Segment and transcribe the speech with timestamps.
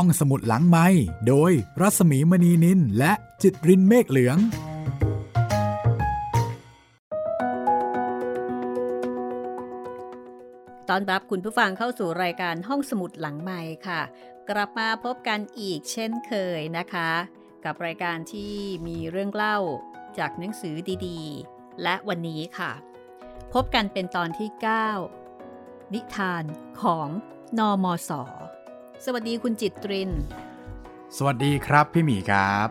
[0.00, 0.86] ห้องสมุดหลังไม้
[1.28, 4.38] โดยรัสมีมณีนินและจิตรินเมฆเหลือง
[10.88, 14.00] ตอนรับคุณผู้ฟังเข้าสู่รายการห้องสมุดหลังไม้ค่ะ
[14.50, 17.10] กลับมาพบกันอีกเช่นเคยนะคะ
[17.64, 18.54] กับรายการที่
[18.86, 19.58] มีเรื่องเล่า
[20.18, 20.76] จากหนังสือ
[21.06, 22.72] ดีๆ และวันนี้ค่ะ
[23.54, 24.48] พบกันเป็นตอนที่
[25.22, 26.44] 9 นิทาน
[26.82, 27.08] ของ
[27.58, 28.45] นอมศส
[29.14, 30.10] วัสดีคุณจิตริน
[31.16, 32.68] สวัสดีครับพี่หมีครับ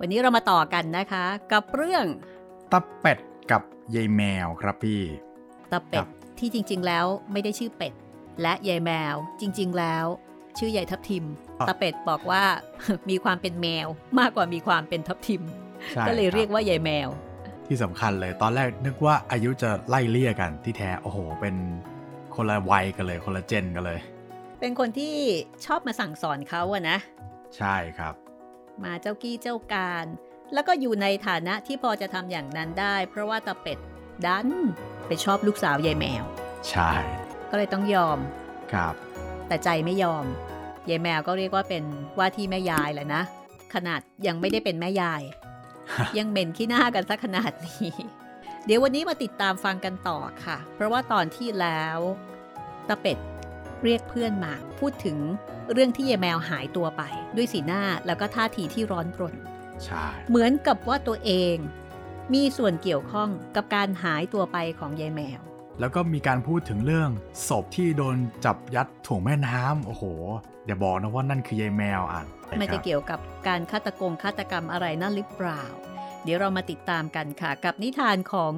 [0.00, 2.04] วันนี้เรามาต่อกันนะคะ กับเรื่อง
[2.72, 3.18] ตะเป็ด
[3.50, 3.62] กับ
[3.94, 5.02] ยายแมวครับพี่
[5.72, 6.06] ตะเป็ด
[6.38, 7.92] ที่จริง ๆ แล้วไม่ได้ชื่อเป็ด
[8.42, 10.06] และยายแมวจริง ๆ แล้ว
[10.58, 11.24] ชื่อยายทับทิม
[11.68, 12.42] ตะเป็ดบอกว่า
[13.10, 13.86] มีความเป็นแมว
[14.18, 15.42] มากกว่ามีความเป็นทับทิม
[16.08, 17.08] ก็เลยเรียกว่ายายแมว
[17.66, 21.54] ที่สำคัญเลยตอนแรกนึกว่าอายุจะไล่เลี่ยกันที่แท้โอ้โห เป็น
[22.34, 24.00] คนละวัยกันเลย คนละเจนกันเลย
[24.60, 25.14] เป็นคนที่
[25.66, 26.98] ชอบมาสั่งสอนเขาอะนะ
[27.56, 28.14] ใช่ครับ
[28.84, 30.06] มาเจ้ากี้เจ้าการ
[30.54, 33.78] แล้วก็อยู่ในฐานะที่พอจะทำอย่างนั้นได้ เพราะว่าตาเป็ด
[34.26, 34.48] ดัน
[35.06, 36.24] ไปชอบลูกสาวยายแมว
[36.70, 36.92] ใช่
[37.50, 38.18] ก็เลยต้องยอม
[38.72, 38.94] ครับ
[39.48, 40.24] แต่ใจไม่ยอม
[40.88, 41.84] ยายแมวก็เรียกว่าเป็น
[42.18, 43.22] ว่าที่แม่ยายแหละนะ
[43.74, 45.22] ขนาดยังไม่ได้เป็นแม่ยาย
[46.18, 47.92] ยังเหม็นขี้หน้ากันซะขนาดนี้
[48.64, 51.98] เดี๋ยววันนี้มาติดตามฟังกันต่อค่ะ เพราะว่าตอนที่แล้ว
[52.88, 53.18] ตาเป็ด
[53.84, 55.18] เรียกเพื่อนมาพูดถึง
[55.72, 57.02] เรื่องที่ยายแมวหายตัวไป
[57.36, 59.34] ด้วยสีหน้าแล้วก็ท่าทีที่ร้อนรน
[59.84, 61.56] ใช่เหมือนกับว่าตัวเอง
[62.34, 65.40] มีส่วนเกี่ยวข้องกับการหายตัวไปของยายแมว
[65.80, 67.10] แล้วก็มีการพูดถึงเรื่อง
[67.48, 70.04] ศพที่โดนจับยัดถ่วงแม่น้ำโอ้โห
[70.66, 72.22] อย่าบอกนะว่านั่นคือยายแมวอะ
[72.60, 75.64] มันจะเกี่ยวกับการฆาตกงฆาตกรรมอะไรนั่นหรือเปล่า
[76.24, 78.52] เดี๋ยวเรามาติดตามกันค่ะ กับนิทานของ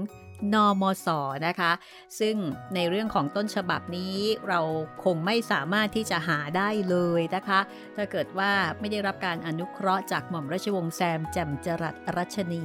[0.54, 1.08] นมศ
[1.46, 1.72] นะคะ
[2.20, 2.36] ซึ่ง
[2.74, 4.16] ในเรื่องของต้นฉบับนี้
[4.48, 4.60] เรา
[5.04, 7.60] คงไม่สามารถที่จะหาได้เลยนะคะ
[7.96, 12.62] ถ้าเกิดว่าไม่ได้รับการอนุเคราะห์จากหม่อมราชวงศ์แซมแจ่มจรัสรัชนี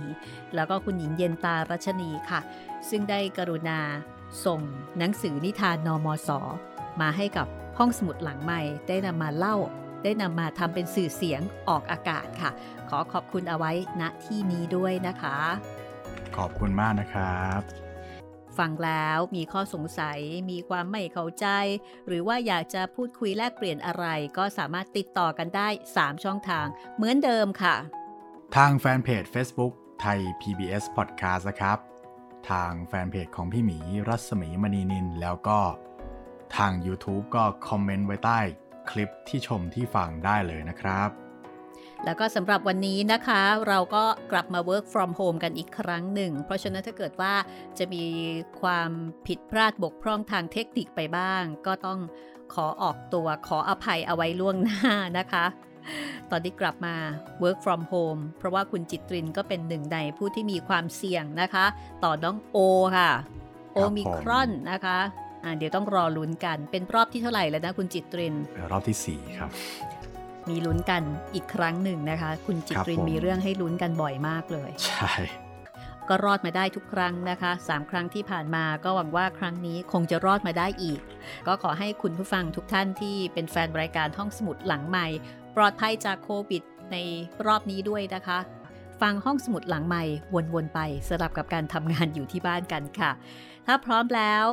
[0.55, 2.41] แล้วก็คุณหญิงเย็นตารัชนีค่ะ
[2.89, 3.79] ซึ่งได้กรุณา
[4.45, 4.59] ส่ง
[4.97, 6.29] หนังสือนิทานนมศ
[7.01, 7.47] มาให้กับ
[7.77, 9.55] ห้องสมุดหลังใหม่ได้นำมาเล่า
[10.03, 12.51] ได้นำมาทำเป็นสื่อเสียงออกอากาศค่ะ
[12.89, 13.71] ขอขอบคุณเอาไว้
[14.01, 15.37] ณที่นี้ด้วยนะคะ
[16.37, 17.61] ขอบคุณมากนะครับ
[18.57, 20.19] ฟังแล้วมีข้อสงสัย
[20.51, 21.47] มีความไม่เข้าใจ
[22.07, 24.05] หรือว่าอยากจะพูดคุยแลกเปลี่ยนอะไร
[24.37, 27.75] ก็สามารถติดต่อกันได้ 3 ช่องทาง เหมือนเดิมค่ะ
[28.55, 31.77] ทางแฟนเพจ Facebook ไทย PBS Podcast นะครับ
[32.49, 35.59] ทางแฟนเพจของพี่หมีรัศมีมณีนิน แล้วก็
[36.57, 38.39] ทาง YouTube ก็คอมเมนต์ไว้ใต้
[38.89, 41.24] คลิปที่ชมที่ฟังได้เลยนะครับ
[42.03, 47.33] แล้วก็สำหรับวันนี้นะคะ เราก็กลับมา work from home กันอีกครั้งหนึ่ง เพราะฉะนั้นถ้าเกิดว่า
[47.77, 48.03] จะมี
[48.61, 48.89] ความ
[49.27, 51.99] ผิดพลาดบกพร่องทางเทคนิคไปบ้าง ก็ต้อง
[52.53, 55.45] ขอออกตัวขออภัยเอาไว้ล่วงหน้านะคะ
[56.31, 56.95] ตอนที่กลับมา
[57.43, 61.65] work from home เพราะว่าคุณจิตรินก็เป็นหนึ่งในผู้ที่มีความเสี่ยงนะคะ
[62.03, 62.57] ต่อน้องโอ
[62.97, 63.11] ค่ะ
[63.73, 64.99] โอมิครอนนะคะ
[65.57, 68.35] เดี๋ยวต้องรอลุ้นกัน เป็นรอบที่เท่าไหร่แล้วนะคุณจิตริน
[68.71, 69.49] รอบที่ 4 ครับ
[70.49, 75.13] มีลุ้นกันอีกครั้งหนึ่งนะคะ คุณจิตรินครับผมมีเรื่องให้ลุ้นกันบ่อยมากเลย ใช่
[76.09, 80.99] ก็รอดมาได้ทุกครั้งนะคะสามครั้งที่ผ่านมาก็หวังว่าครั้งนี้คงจะรอดมาได้อีก
[81.47, 85.07] ก็ขอให้คุณผู้ฟังทุกท่านที่เป็นแฟนรายการห้องสมุดหลังใหม่
[85.55, 86.97] ปลอดภัยจากโควิด ใน
[87.45, 88.39] รอบนี้ด้วยนะคะ
[89.01, 90.03] ฟังห้องสมุดหลังใหม่
[90.53, 93.11] วนๆไปสลับกับการทำงานอยู่ที่บ้านกันค่ะ
[93.67, 94.45] ถ้าพร้อมแล้ว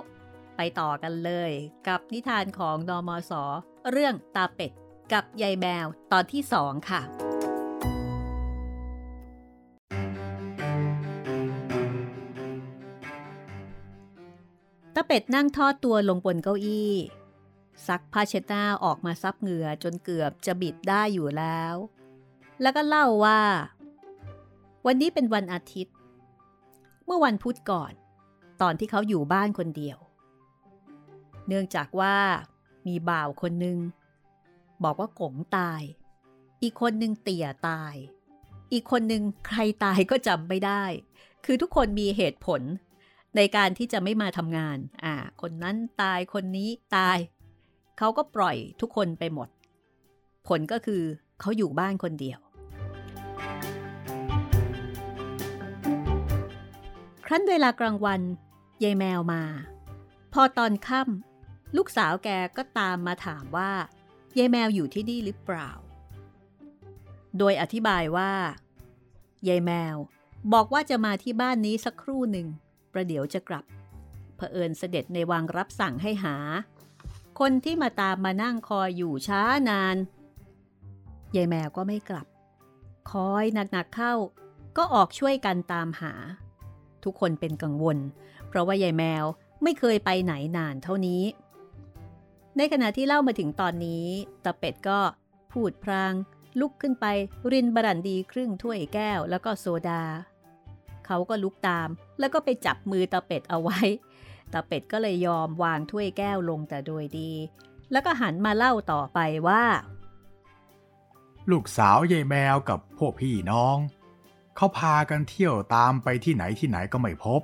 [0.56, 1.52] ไปต่อกันเลย
[1.88, 3.32] กับนิทานของนอมศ
[3.90, 4.72] เรื่องตาเป็ด
[5.12, 7.02] กับยายแมวตอนที่สองค่ะ
[14.94, 16.92] ตาเป็ดนั่งทอดตัวลงบนเก้าอี้
[17.86, 21.74] ซักผ้าเช็ดหน้าออกมาซับเหงื่อจนเกือบจะบิดได้อยู่แล้ว
[22.62, 23.40] แล้วก็เล่าว่า
[24.86, 25.94] วันนี้เป็นวันอาทิตย์
[27.04, 27.92] เมื่อวันพุธก่อน
[28.62, 29.98] ตอนที่เขาอยู่บ้านคนเดียว
[31.46, 32.16] เนื่องจากว่า
[32.86, 33.78] มีบ่าวคนหนึ่ง
[34.84, 35.82] บอกว่ากงตาย
[36.62, 37.94] อีกคนหนึ่งเตี่ยตาย
[38.72, 40.84] อีกคนหนึ่งใครตายก็จำไม่ได้
[41.44, 42.62] คือทุกคนมีเหตุผล
[43.36, 47.18] ในการที่จะไม่มาทำงาน อ่า คนนั้นตายคนนี้ตาย
[47.98, 49.48] เขาก็ปล่อยทุกคนไปหมด
[50.48, 51.02] ผลก็คือ
[51.40, 52.38] เขาอยู่บ้านคนเดียว
[57.26, 58.20] ครั้นเวลากลางวัน
[58.82, 59.42] ยายแมวมา
[60.32, 63.70] พอตอนค่ำลูกสาวแกก็ตามมาถามว่า
[64.38, 65.70] ยายแมวอยู่ที่นี่หรือเปล่า
[67.38, 68.32] โดยอธิบายว่า
[69.48, 69.96] ยายแมว
[70.52, 72.46] บอกว่าจะมาที่บ้านนี้สักครู่หนึ่ง
[72.92, 73.64] ประเดี๋ยวจะกลับ
[74.36, 76.36] เผอิญเสด็จในวังรับสั่งให้หา
[77.40, 79.96] คคนที่มาตามมานั่งคอยอยู่ช้านาน
[81.36, 82.26] ยายแมวก็ไม่กลับ
[83.10, 84.14] คอยหนักๆเข้า
[84.76, 86.12] ก็ออกช่วยกันตามหา
[87.04, 87.98] ทุกคนเป็นกังวล
[88.48, 89.24] เพราะว่ายายแมว
[89.62, 91.22] ไม่เคยไปไหนนานเท่านี้
[92.56, 94.06] ในขณะที่เล่ามาถึงตอนนี้
[94.44, 95.00] ตาเป็ดก็
[95.52, 96.12] พูดพราง
[96.60, 97.06] ลุกขึ้นไป
[97.52, 100.02] รินบรันดีครึ่งถ้วยแก้วแล้วก็โซดา
[101.06, 101.88] เขาก็ลุกตาม
[102.18, 103.80] แล้วก็ไปจับมือตาเป็ดเอาไว้
[104.52, 107.32] ตาเป็ดก็เลยยอมวางถ้วยแก้วลงแต่โดยดี
[107.92, 109.64] แล้วก็หันมาเล่าต่อไปว่า
[111.50, 113.76] ลูกสาวยายแมวกับพวกพี่น้อง
[114.56, 117.42] เขาพากันเที่ยวตามไปที่ไหนที่ไหนก็ไม่พบ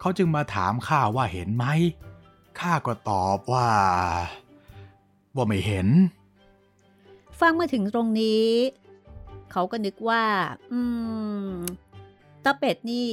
[0.00, 1.64] เขาจึงมาถามข้าว่าเห็นไหม
[2.60, 3.70] ข้าก็ตอบว่า
[5.34, 5.88] ว่าไม่เห็น
[7.40, 8.50] ฟังมาถึงตรงนี้
[9.52, 10.24] เขาก็นึกว่า
[10.72, 10.80] อื
[11.46, 11.50] ม
[12.44, 13.08] ตาเป็ดนี่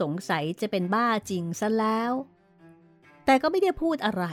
[0.00, 2.12] สงสัยจะเป็นบ้าจริงซะแล้ว
[3.24, 4.24] แต่ก็ไม่ได้พูดอะไร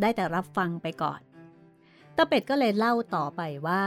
[0.00, 1.20] ได้แต่รับฟังไปก่อน
[2.16, 3.84] ตาเป็ดก็เลยเล่าต่อไปว่า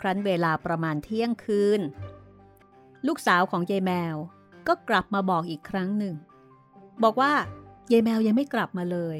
[0.00, 1.80] ครั้นเวลาประมาณเที่ยงคืน
[3.06, 4.16] ลูกสาวของยายแมว
[4.68, 6.14] ก็กลับมาบอกอีกครั้งหนึ่ง
[7.02, 7.32] บอกว่า
[7.90, 9.18] ยายแมวยังไม่กลับมาเลย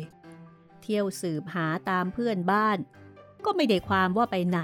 [0.81, 2.79] เที่ยวสืบหาตามเพื่อนบ้าน
[3.45, 4.61] ก็ไม่ได้ความว่าไปไหน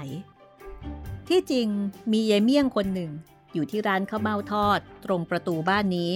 [1.27, 1.67] ที่จริง
[2.11, 3.11] มียายเมี่ยงคนหนึ่ง
[3.53, 6.11] อยู่ที่ร้านข้าวเม่าทอดตรงประตูบ้านนี้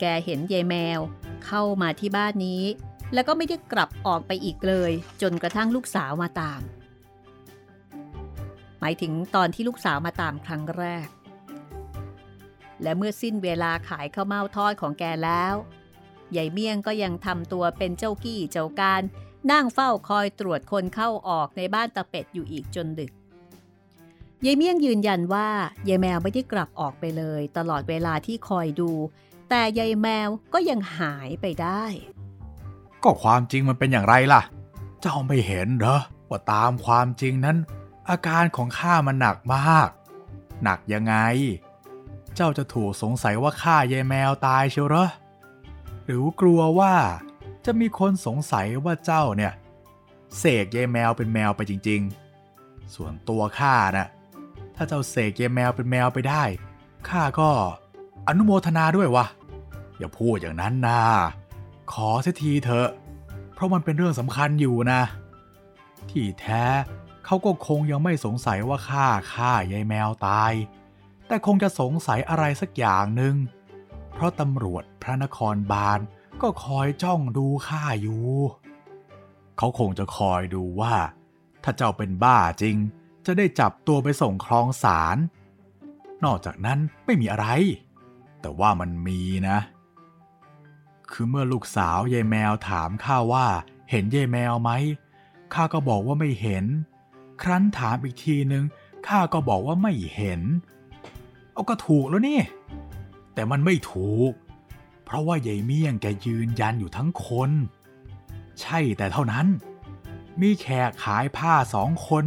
[0.00, 1.00] แกเห็นยายแมว
[1.46, 2.62] เข้ามาที่บ้านนี้
[3.14, 4.92] แล้วก็ไม่ได้กลับออกไปอีกเลย
[5.22, 6.60] จนกระทั่งลูกสาวมาตาม
[8.80, 11.08] หมายถึงตอนที่ลูกสาวมาตามครั้งแรก
[12.82, 15.54] และเมื่อสิ้นเวลาขายข้าวเม่าทอดของแกแล้ว
[16.36, 19.02] ยายเมี่ยงก็ยังทำตัวเป็นเจ้ากี้เจ้าการ
[19.50, 23.12] นั่งเฝ้าคอยตรวจคนเข้าออกในบ้านตะเป็ดอยู่อีกจนดึก
[24.44, 25.48] ยายเมี่ยงยืนยันว่า
[25.88, 28.90] ยายแมวไม่ได้กลับออกไปเลย ตลอดเวลาที่คอยดู
[29.50, 31.84] แต่ยายแมวก็ยังหายไปได้
[33.02, 34.42] ก็ความจริงมันเป็นอย่างไรล่ะ
[35.00, 37.56] เจ้าไม่เห็นเหรอว่าตามความจริงนั้น
[38.08, 39.88] อาการของข้ามันหนักมาก
[40.64, 41.14] หนักยังไง
[42.34, 45.08] เจ้าจะถูกสงสัยว่าข้ายายแมวตายเชียวเหรอ
[46.10, 46.94] รือกลัวว่า
[47.64, 49.52] จะมีคนสงสัยว่าเจ้าเนี่ย
[50.38, 52.00] เสกยายแมวเป็นแมวไปจริง
[52.46, 54.08] ๆ ส่วนตัวข้านะ่ะ
[54.76, 56.42] ถ้าเจ้าเสกยายแมวเป็นแมวไปได้
[57.08, 57.50] ข้าก็
[58.28, 59.26] อนุโมทนาด้วยวะ
[59.98, 61.00] อย่าพูดอย่างนั้นนะ
[61.92, 62.88] ขอเสียทีเถอะ
[63.54, 65.00] เพราะมันเป็นเรื่องสำคัญอยู่นะ
[66.10, 66.64] ที่แท้
[67.24, 70.52] เขาก็คงยังไม่สงสัยว่าข้าฆ่ายายแมวตาย
[71.26, 73.34] แต่คงจะสงสัยอะไรสักอย่างหนึ่ง
[74.20, 76.00] ราะตำรวจพระนครบาล
[76.42, 78.24] ก็คอยจ้องดูข้าอยู่
[79.58, 80.94] เขาคงจะคอยดูว่า
[81.62, 82.76] ถ้าเจ้าเป็นบ้าจริง
[83.26, 85.16] จะได้จับตัวไปส่งคลองศาล
[86.24, 87.46] นอกจากนั้นไม่มีอะไร
[88.40, 89.58] แต่ว่ามันมีนะ
[91.10, 93.46] คือเมื่อลูกสาวยายแมวถามข้าว่า
[93.90, 94.70] เห็นยายแมวไหม
[95.54, 96.64] ข้าก็บอกว่าไม่เห็น
[97.42, 98.64] ครั้นถามอีกทีนึง
[99.06, 100.40] ข้าก็บอกว่าไม่เห็น
[101.52, 102.40] เอาก็ถูกแล้วนี่
[103.34, 104.32] แต่มันไม่ถูก
[105.04, 107.50] เพราะว่ายายเมี่ยงแกยืนยันอยู่ทั้งคน
[108.60, 109.46] ใช่แต่เท่านั้น
[110.40, 112.24] มีแขกขายผ้าสองคน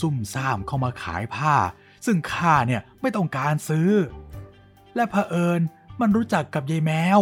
[0.00, 1.54] ซุ่มซ่ามเข้ามาขายผ้า
[2.06, 3.90] ซึ่งข้าเนี่ยไม่ต้องการซื้อ
[4.94, 5.60] และเผอิญ
[6.00, 7.20] มันรู้จักกับยายแมว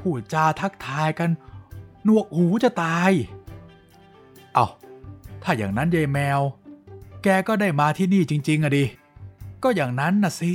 [0.00, 1.30] พูดจาทักทายกัน
[2.04, 3.12] หนวกหูจะตาย
[4.54, 4.66] เอา้า
[5.42, 6.40] ถ้าอย่างนั้นยายแมว
[7.22, 8.84] แกก็ได้มาที่นี่จริง ๆอะดิ
[9.62, 10.54] ก็อย่างนั้นนะสิ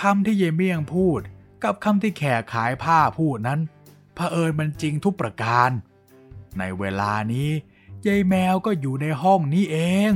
[0.00, 1.20] คำที่เยเมียงพูด
[1.64, 3.60] กับคำที่แขกขายผ้าพูดนั้น
[4.14, 5.70] เผอิญมันจริงทุกประการ
[6.58, 7.50] ในเวลานี้
[8.06, 9.76] ยายแมวก็อยู่ในห้องนี้เอ
[10.10, 10.12] ง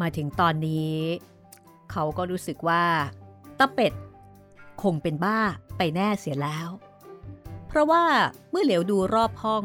[0.00, 0.98] มาถึงตอนนี้
[1.90, 2.84] เขาก็รู้สึกว่า
[3.58, 3.92] ตะเป็ด
[4.82, 5.38] คงเป็นบ้า
[5.76, 6.68] ไปแน่เสียแล้ว
[7.68, 8.04] เพราะว่า
[8.50, 9.64] เมื่อเหลียวดูรอบห้อง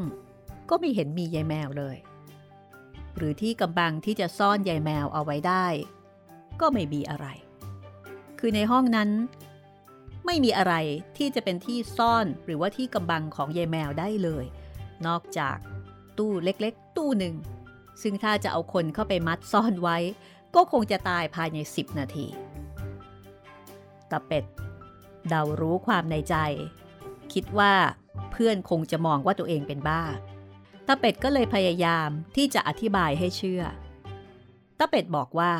[0.69, 1.98] ก็ไม่เห็นมียายแมวเลย
[3.15, 5.65] หรือที่กำบังที่จะซ่อนยายแมวเอาไว้ได้
[6.60, 7.27] ก็ไม่มีอะไร
[8.39, 9.10] คือในห้องนั้น
[10.25, 10.74] ไม่มีอะไร
[11.17, 14.46] ที่จะเป็นที่ซ่อนหรือว่าที่กำบังของยายแมวได้เลย
[15.08, 15.58] นอกจาก
[16.17, 17.36] ตู้เล็กๆ ตู้หนึ่ง
[18.01, 19.98] ซึ่งถ้าจะเอาคนเข้าไปมัดซ่อนไว้
[20.56, 22.27] ก็คงจะตายภายใน 10 นาที
[24.12, 24.46] ตาเป็ด
[25.29, 26.36] เดารู้ความในใจ
[27.34, 27.74] คิดว่า
[28.32, 30.03] เพื่อนคงจะมองว่าตัวเองเป็นบ้า
[30.88, 33.63] ตาเป็ดก็เลยพยายามที่จะอธิบายให้เชื่อ
[34.79, 35.53] ตาเป็ดบอกว่า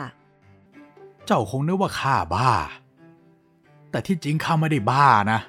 [1.28, 2.52] เจ้าคงนึกว่าข้าบ้า
[3.92, 5.40] แต่ที่จริงข้าไม่ได้บ้านะ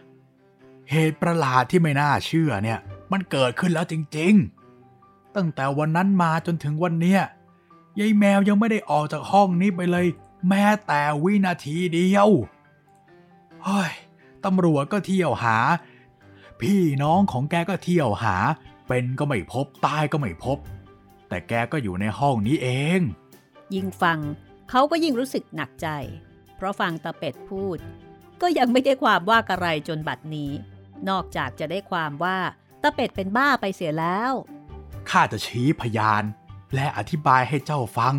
[0.90, 2.78] เหตุประหลาดที่ไม่น่าเชื่อเนี่ย
[3.12, 4.34] มันเกิดขึ้นแล้วจริง
[4.84, 7.20] ๆ ตั้งแต่วันนั้นมาจนถึงวันเนี้ย
[7.98, 10.06] ยายแมวยังไม่ได้ออกจากห้องนี้ไปเลย
[10.48, 12.28] แม้แต่วินาทีเดียว
[13.64, 13.92] เฮ้ย
[14.44, 15.56] ตำรวจก็เที่ยวหา
[16.60, 18.36] พี่น้องของแกก็เที่ยวหา
[18.88, 20.58] เป็นก็ไม่พบตายก็ไม่พบ
[21.28, 22.68] แต่แกก็อยู่ในห้องนี้เอ
[22.98, 23.00] ง
[23.74, 24.18] ยิ่งฟัง
[24.70, 25.88] เขาก็ยิ่งรู้สึกหนักใจ
[26.56, 27.78] เพราะฟังตาเป็ดพูด
[28.40, 30.52] ก็ยังไม่ได้ความว่ากระไรจนบัดนี้
[31.08, 32.38] นอกจากจะได้ความว่า
[32.82, 34.32] ตาเป็ดเป็นบ้าไปเสียแล้ว
[35.10, 36.24] ข้าจะชี้พยาน
[36.74, 38.14] และอธิบายให้เจ้าฟัง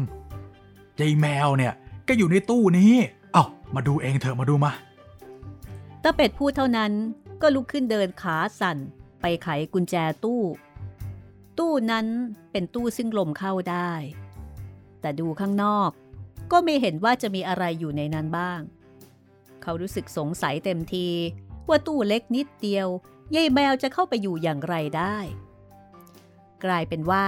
[1.00, 1.74] ยายแมวเนี่ย
[2.08, 2.94] ก็อยู่ในตู้นี้
[3.34, 4.72] เอา้ามาดูเองเถอะมาดูมา
[6.04, 6.92] ตาเป็ดพูดเท่านั้น
[7.42, 8.78] ก็ลุกขึ้นเดินขาสั่น
[9.22, 10.42] ไปไขกุญแจตู้
[11.60, 12.08] ตู้นั้น
[12.52, 13.92] เป็นตู้ซึ่งลมเข้าได้
[15.02, 15.92] แต่ดูข้างนอก
[16.52, 18.60] ก็ไม่เห็นว่าจะมีอะไรอยู่ในนั้นบ้าง
[19.62, 21.08] เขารู้สึกสงสัยเต็มที
[21.70, 22.88] ว่าตู้เล็กนิดเดียว
[23.36, 25.18] ยายแมวจะเข้าไปอยู่อย่างไรได้
[26.64, 27.26] กลายเป็นว่า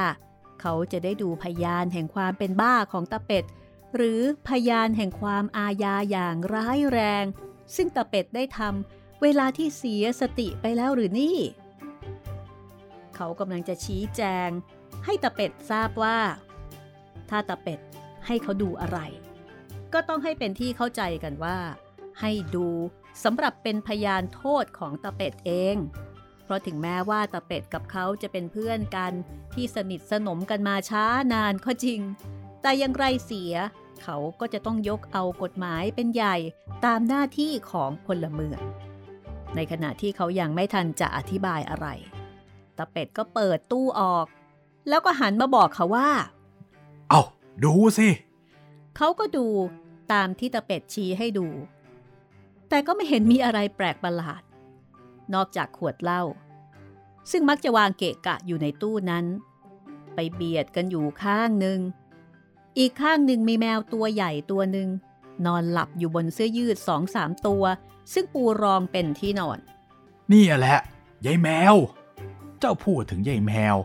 [0.61, 3.45] เขาจะได้ดูพยานแห่งความเป็นบ้าของตาเป็ด
[3.95, 7.25] หรือพยานแห่งความอาญาอย่างร้ายแรง
[7.75, 11.37] ซึ่งตาเป็ดได้ทำเวลาที่เสียสติไปแล้วหรือนี่
[13.15, 14.49] เขากำลังจะชี้แจง
[15.05, 16.19] ให้ตาเป็ดทราบว่า
[17.29, 17.79] ถ้าตาเป็ด
[18.25, 18.99] ให้เขาดูอะไร
[19.93, 21.57] ก็ต้องให้เป็นที่เข้าใจกันว่า
[22.21, 22.67] ให้ดู
[23.23, 25.75] สำหรับเป็นพยานโทษของตาเป็ดเอง
[26.43, 29.13] เพราะถึงแม้ว่าตาเป็ดกับเขาจะเป็นเพื่อนกัน
[29.53, 32.01] ที่สนิทสนมกันมาช้านานก็จริง
[32.61, 33.53] แต่ยังไรเสีย
[34.03, 36.35] เขาก็จะต้องยกเอากฎหมายเป็นใหญ่
[36.85, 38.61] ตามหน้าที่ของพลเมือง
[39.55, 41.87] ในขณะที่เขายังไม่ทันจะอธิบายอะไร
[42.77, 44.25] ตาเป็ดก็เปิดตู้ออก
[44.89, 46.09] แล้วก็หันมาบอกเขาว่า
[47.09, 47.21] เอา
[47.63, 48.09] ดูสิ
[48.97, 49.45] เขาก็ดู
[50.13, 51.47] ตามที่ตาเป็ดชี้ให้ดู
[52.69, 54.41] แต่ก็ไม่เห็นมีอะไรแปลกประหลาด
[55.33, 56.23] นอกจากขวดเหล้า
[57.31, 59.25] ซึ่งมักจะวางเกะกะอยู่ในตู้นั้น
[60.13, 61.79] ไปเบียดกันอยู่ข้างหนึ่ง
[62.77, 64.89] อีกข้างหนึ่งมีแมวตัวใหญ่ตัวหนึ่ง
[65.45, 67.63] นอนหลับอยู่บนเสื้อยืดสองสามตัว
[68.13, 69.59] ซึ่งปูรองเป็นที่นอน
[70.31, 70.79] นี่แหละ
[71.25, 71.75] ยายแมว
[72.59, 73.75] เจ้าพูดถึงยายแมว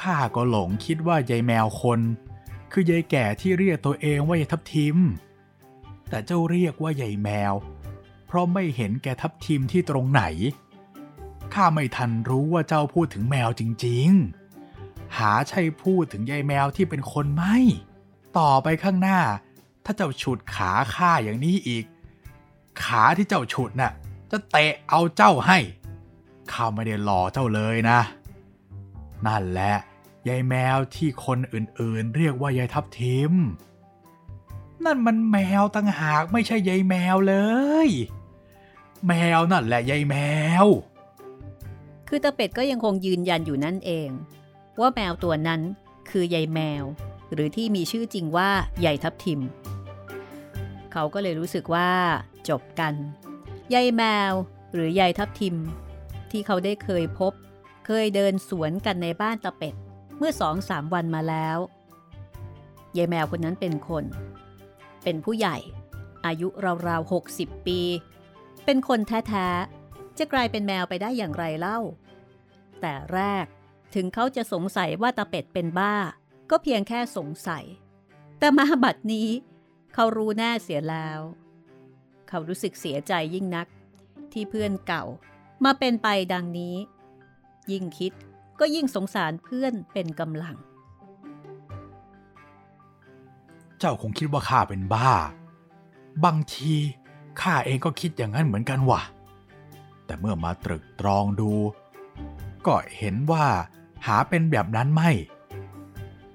[0.00, 2.00] ข้าก็หลงคิดว่ายายแมวคน
[2.78, 4.96] คือยายแก่ที่เรียกตัวเองว่ายายทับทิม
[6.08, 7.54] แต่เจ้าเรียกว่ายายแมว
[8.26, 10.22] เพราะไม่เห็นแกทับทิมที่ตรงไหน
[11.54, 14.08] ข้าไม่ทันรู้ว่าเจ้าพูดถึงแมวจริง
[14.62, 17.58] ๆ หาใช่พูดถึงยายแมวที่เป็นคนไม่
[18.38, 19.20] ต่อไปข้างหน้า
[19.84, 21.84] ถ้าเจ้าฉุดขาข้าอย่างนี้อีก
[22.82, 23.92] ขาที่เจ้าฉุดน่ะ
[24.30, 25.58] จะเตะเอาเจ้าให้
[26.52, 27.98] ข้าไม่ได้หล่อเจ้าเลยนะ
[29.26, 29.74] นั่นแหละ
[30.28, 33.32] ยายแมวที่คนอื่นๆ เรียกว่ายายทับทิม
[34.84, 37.34] นั่นมันแมวตั้งหากไม่ใช่ยายแมวเล
[37.86, 37.88] ย
[39.06, 40.16] แมวนั่นแหละยายแม
[40.64, 40.66] ว
[42.08, 44.08] คือตาเป็ดก็ยังคงยืนยันอยู่นั่นเอง
[44.80, 45.60] ว่าแมวตัวนั้น
[46.10, 46.84] คือยายแมว
[47.32, 48.50] หรือที่มีชื่อจริงว่า
[48.84, 49.40] ยายทับทิม
[50.92, 51.90] เขาก็เลยรู้สึกว่า
[52.48, 52.94] จบกัน
[53.74, 54.32] ยายแมว
[54.72, 55.56] หรือยายทับทิม
[56.30, 57.32] ที่เขาได้เคยพบ
[57.86, 59.74] เคยเดินสวนกันในบ้านตาเป็ด
[60.18, 61.58] เมื่อสองสามวันมาแล้ว
[62.96, 64.04] ยายแมวคนนั้นเป็นคน
[65.04, 65.56] เป็นผู้ใหญ่
[66.26, 66.48] อายุ
[66.86, 67.80] ราวๆหกสิบปี
[68.64, 71.78] เป็นคนแท้ๆ จะกลายเป็นแมวไปได้อย่างไรเล่า
[72.80, 73.44] แต่แรก
[73.94, 75.94] ถึงเขาจะสงสัยว่าตาเป็ดเป็นบ้า
[76.50, 77.64] ก็เพียงแค่สงสัย
[78.38, 79.28] แต่มาบัดนี้
[79.94, 81.20] เขารู้แน่เสียแล้ว
[82.28, 83.66] เขารู้สึกเสียใจยิ่งนัก
[84.32, 85.04] ที่เพื่อนเก่า
[85.64, 86.76] มาเป็นไปดังนี้
[87.72, 88.12] ยิ่งคิด
[88.60, 90.56] ก็ยิ่งสงสารเพื่อนเป็นกำลัง
[93.78, 95.12] เจ้าคงคิดว่าข้าเป็นบ้า
[96.24, 96.74] บางที
[97.40, 99.00] ข้าเองก็คิดอย่างนั้นเหมือนกันว่ะ
[100.06, 101.52] แต่เมื่อมาตรึกตรองดู
[102.66, 103.46] ก็เห็นว่า
[104.06, 105.10] หาเป็นแบบนั้นไม่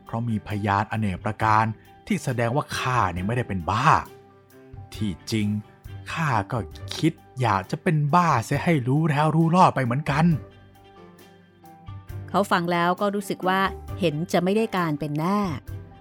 [0.04, 1.66] เพราะมีพยานอเนกประการ
[2.08, 3.88] ที่แสดงว่าข้าเนี่ยไม่ได้เป็นบ้า
[4.96, 5.48] ที่จริง
[6.14, 6.58] ข้าก็
[6.98, 10.26] คิดอยากจะเป็นบ้าเสียให้รู้แล้วรู้รอดไปเหมือนกัน
[12.32, 13.62] เขาฟังแล้วก็รู้สึกว่า
[14.00, 15.40] เห็นจะไม่ได้การเป็นแน่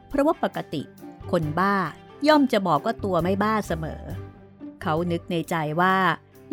[0.08, 0.82] เพราะว่าปกติ
[1.30, 1.76] คนบ้า
[2.28, 4.02] ย่อมจะบอกว่าตัวไม่บ้าเสมอ
[4.82, 5.96] เขานึกในใจว่า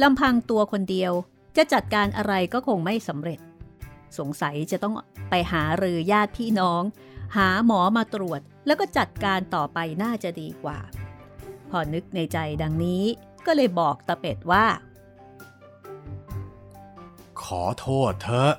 [0.02, 1.12] ลำพังตัวคนเดียว
[1.58, 3.40] จะจัดการอะไรก็คงไม่สำเร็จ
[4.18, 4.94] สงสัยจะต้อง
[5.30, 6.84] ไปหาเรือญาติพี่น้อง
[7.38, 10.80] หาหมอมาตรวจแล้วก็จัดการต่อไปน่าจะดีกว่า
[11.70, 13.04] พอนึกในใจดังนี้
[13.46, 14.66] ก็เลยบอกตาเป็ดว่า
[17.42, 18.54] ขอโทษเถอะ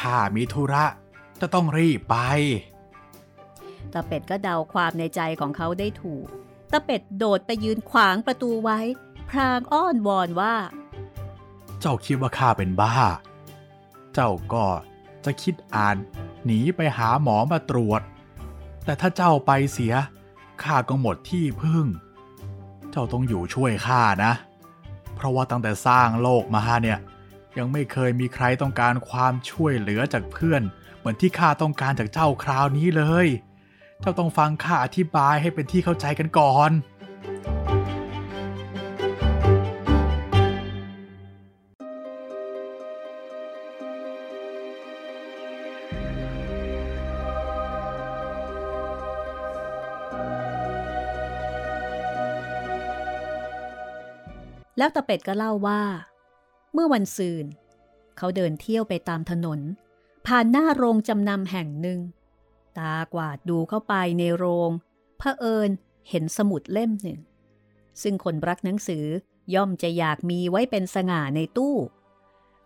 [0.00, 0.84] ข้ามีธุระ
[1.40, 2.16] จะต้องรีบไป
[3.92, 6.26] ตาเป็ดก็เดาความในใจของเขาได้ถูก
[6.72, 8.78] ตะเป็ดโดดไปยืนขวางประตูไว้
[9.30, 10.54] พรางอ้อนวอนว่า
[11.80, 12.94] เจ้าคิดว่าข้าเป็นบ้า
[14.14, 14.66] เจ้าก็
[15.24, 15.96] จะคิดอ่าน
[16.44, 18.02] หนีไปหาหมอมาตรวจ
[18.84, 19.94] แต่ถ้าเจ้าไปเสีย
[20.62, 21.86] ข้าก็หมดที่พึ่ง
[22.90, 24.32] เจ้าต้องอยู่ช่วยข้านะ
[25.14, 26.98] เพราะว่าตั้งแต่สร้างโลกมาเนี่ย
[27.58, 30.62] ยังไม่เคยมีใครต้องการความช่วยเหลือจากเพื่อน
[30.98, 33.28] เหมือนที่ข้าต้องการจากเจ้าคราวนี้เลย
[34.00, 36.72] เจ้าต้องฟังข้าอธิบายให้เป็นที่เข้าใจกันก่อน
[54.78, 55.80] แล้วตาเป็ดก็เล่าว่า
[56.78, 57.46] เมื่อวันซืน
[58.16, 59.60] เขาเดินเที่ยวไปตามถนน
[60.26, 62.00] ผ่านหน้าโรงจำนำแห่งหนึ่ง
[62.78, 64.70] ตากวาดดูเข้าไปในโรง
[65.18, 65.70] เผอิญ
[66.08, 67.18] เห็นสมุดเล่มหนึ่ง
[68.02, 69.04] ซึ่งคนรักหนังสือ
[69.54, 71.76] ย่อมจะอยากมีไว้เป็นสง่าในตู้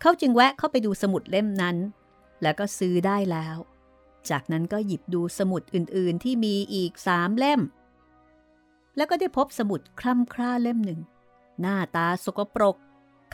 [0.00, 1.76] เขาจึงแวะเข้าไปดูสมุดเล่มนั้น
[2.43, 3.57] แล้วก็ซื้อได้แล้ว
[4.31, 7.61] จากนั้นก็หยิบดูสมุดอื่นๆที่มีอีกสามเล่ม
[8.97, 11.00] แล้วก็ได้พบสมุดคล่ำคร่าเล่มหนึ่ง
[11.61, 12.76] หน้าตาสกปรก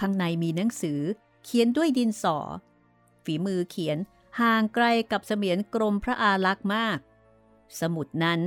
[0.01, 1.01] ข้างในมีหนังสือ
[1.45, 2.39] เขียนด้วยดินสอ
[3.25, 3.99] ฝีมือเขียน
[4.41, 6.99] ห่างไกลกับเสมียนกรมพระอารักษ์มาก
[7.81, 8.41] สมุดนั้น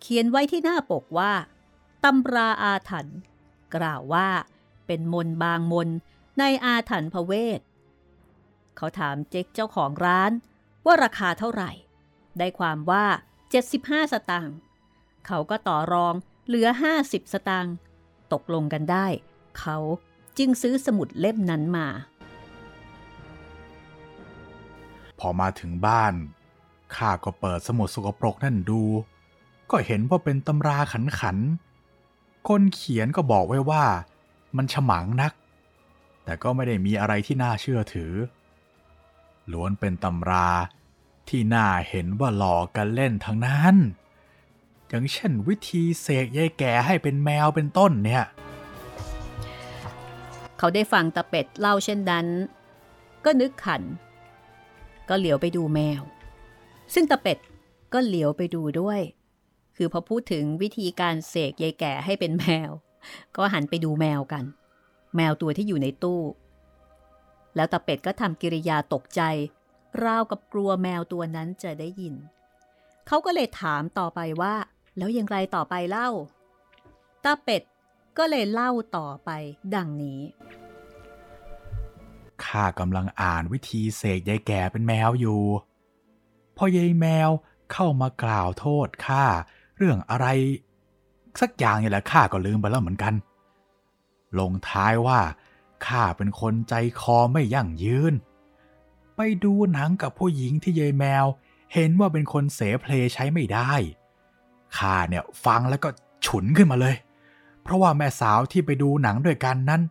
[0.00, 1.32] เขียนไว้ที่หน้าปกว่า
[2.04, 3.18] ตำราอาถรรพ์
[3.74, 4.28] กล่าวว่า
[4.86, 5.88] เป็นมนบางมน
[6.38, 7.60] ในอาถรรพ์พระเวท
[8.76, 10.32] เขาถามเจ๊กเจ้าของร้าน
[10.86, 11.70] ว่าราคาเท่าไหร่
[12.38, 13.04] ได้ความว่า
[13.58, 14.56] 75 สตางค์
[15.26, 16.14] เขาก็ต่อรอง
[16.46, 16.68] เหลือ
[17.00, 17.74] 50 สตางค์
[18.32, 19.06] ตกลงกันได้
[19.58, 19.76] เขา
[20.38, 21.86] จึงซื้อสมุดเล่มนั้นมา
[25.18, 26.14] พอมาถึงบ้าน
[26.96, 28.82] ข้าก็เปิดสมุดสกปรกนั่นดู
[29.70, 31.36] ก็เห็นว่าเป็นตำราขันขัน
[32.48, 33.84] คนเขียนก็บอกไว้ว่า
[34.56, 35.32] มันฉมังนัก
[36.24, 38.12] แต่ก็ไม่ได้มีอะไรที่น่าเชื่อถือ
[39.52, 40.48] ล้วนเป็นตำรา
[41.28, 43.76] ที่น่าเห็นว่าหลอกกันเล่นทั้งนั้น
[44.88, 48.24] อย่างเช่นวิธีเสกยายแก่ให้เป็นแมวเป็นต้นเนี่ย
[50.58, 52.26] เขาได้ฟังตะเป็ดเล่าเช่นนั้น
[53.24, 53.82] ก็นึกขัน
[55.08, 56.02] ก็เหลียวไปดูแมว
[56.94, 57.38] ซึ่งตะเป็ด
[57.92, 59.00] ก็เหลียวไปดูด้วย
[59.76, 62.70] คือพอพูดถึงวิธีการเสกยายแก่ให้เป็นแมว
[63.36, 64.44] ก็หันไปดูแมวกัน
[65.16, 66.22] แมวตัวที่อยู่ในตู้
[67.56, 69.20] แล้วตะเป็ดก็ทำกิริยาตกใจ
[70.04, 72.14] ราวกับกลัวแมวตัวนั้นจะได้ยิน
[73.06, 74.54] เขาก็เลยถามต่อไปว่า
[74.96, 76.08] แล้วยังไรต่อไปเล่า
[77.24, 77.62] ตาเป็ด
[78.18, 79.30] ก็เลยเล่าต่อไป
[79.74, 80.20] ดังนี้
[82.44, 85.42] ข้ากำลังอ่านวิธีเสกยายแก่เป็นแมวอยู่
[86.56, 87.30] พอยายแมว
[87.72, 89.24] เข้ามากล่าวโทษข้า
[89.76, 90.26] เรื่องอะไร
[91.40, 93.14] สักอย่างนี่แหละข้าก็ลืมไปแล้วเหมือนกัน
[94.38, 95.20] ลงท้ายว่า
[95.86, 98.14] ข้าเป็นคนใจคอไม่ยั่งยืน
[99.16, 101.24] ไปดูหนังกับผู้หญิงที่ยายแมว
[101.74, 103.72] เห็นว่าเป็นคนเสเพลใช้ไม่ได้
[104.78, 105.88] ข้าเนี่ยฟังแล้วก็
[106.26, 106.94] ฉุนขึ้นมาเลย
[107.68, 109.82] เพราะว่าแม่สาวที่ไปดูหนังด้วยกันนั้น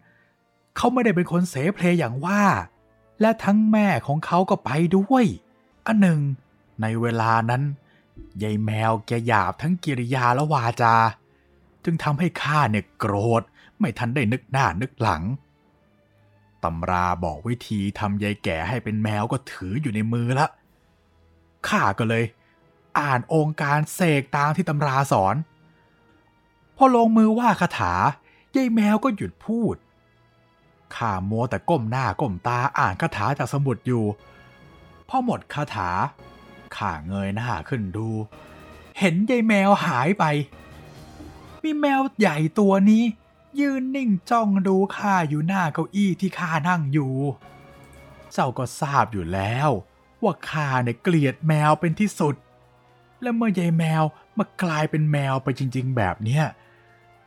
[0.76, 2.44] เขาไม่ได้เป็นคนเสเพลอย่างว่า
[3.22, 5.26] และทั้งแม่ของเขาก็ไปด้วย
[5.86, 6.20] อันหนึ่ง
[6.82, 7.64] ในเวลานั้น
[8.44, 10.96] ยายแมวแกหยาบทั้งกิริยาและวาจา
[11.84, 13.42] จึงทำให้ข้าเนี่ยโกรธ
[13.80, 15.24] ไม่ทันได้นึกหน้านึกหลัง
[16.64, 20.48] ตำราบอกวิธีทำยายแก่ให้เป็นแมวก็ถืออยู่ในมือละ
[21.68, 22.24] ข้าก็เลย
[23.00, 25.36] อ่านองค์การเสกตามที่ตำราสอน
[26.78, 27.94] พอลงมือว่าคาถา
[28.56, 29.76] ยายแมวก็หยุดพูด
[30.96, 34.06] ข้ามัวแต่ก้มหน้าก้มตาอ่านคาถาจากสมุดอยู่
[35.10, 35.90] พอหมดคาถา
[36.76, 38.08] ข้าเงยหน้าขึ้นดู
[39.00, 40.26] เห็นยายแมวหายไป
[41.64, 43.04] มีแมวใหญ่ตัวนี้
[43.60, 47.14] ยืนนิ่งจ้องดูข้าอยู่หน้าเก้าอี้ที่ข้านั่งอยู่
[48.32, 49.70] เจ้าก็ทราบอยู่แล้ว
[50.24, 52.36] ว่าข้าเนี่ยเกลียดแมวเป็นที่สุด
[53.22, 54.04] และเมื่อยายแมว
[54.38, 56.44] มากลายเป็นแมวไปจริง ๆ แบบเนี้ย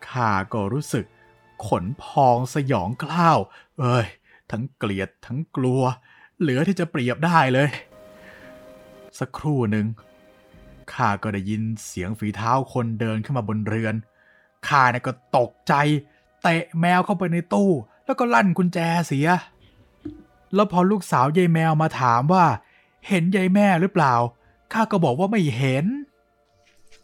[0.09, 1.05] ข้าก็รู้สึก
[1.67, 3.39] ขนพองสยองกล้าว
[3.81, 4.07] เอ้ย
[4.51, 5.83] ทั้งเกลียดทั้งกลัว
[6.41, 7.69] เหลือที่จะเปรียบได้เลย
[9.19, 9.87] สักครู่หนึ่ง
[10.93, 13.95] ข้าก็ได้ยินเสียงฝีเท้าคนเดินขึ้นมาบนเรือน
[14.69, 15.75] ข้าเนี่ยก็ตกใจ
[16.43, 17.71] เตะแมวเข้าไปในตู้
[18.07, 19.29] แล้วก็ลั่นกุญแจเสีย
[20.55, 22.45] แล้วพอลูกสาวยายแมวมาถามว่า
[23.09, 24.15] เห็นยายแม่หรือเปล่า
[24.73, 25.87] ข้าก็บอกว่าไม่เห็น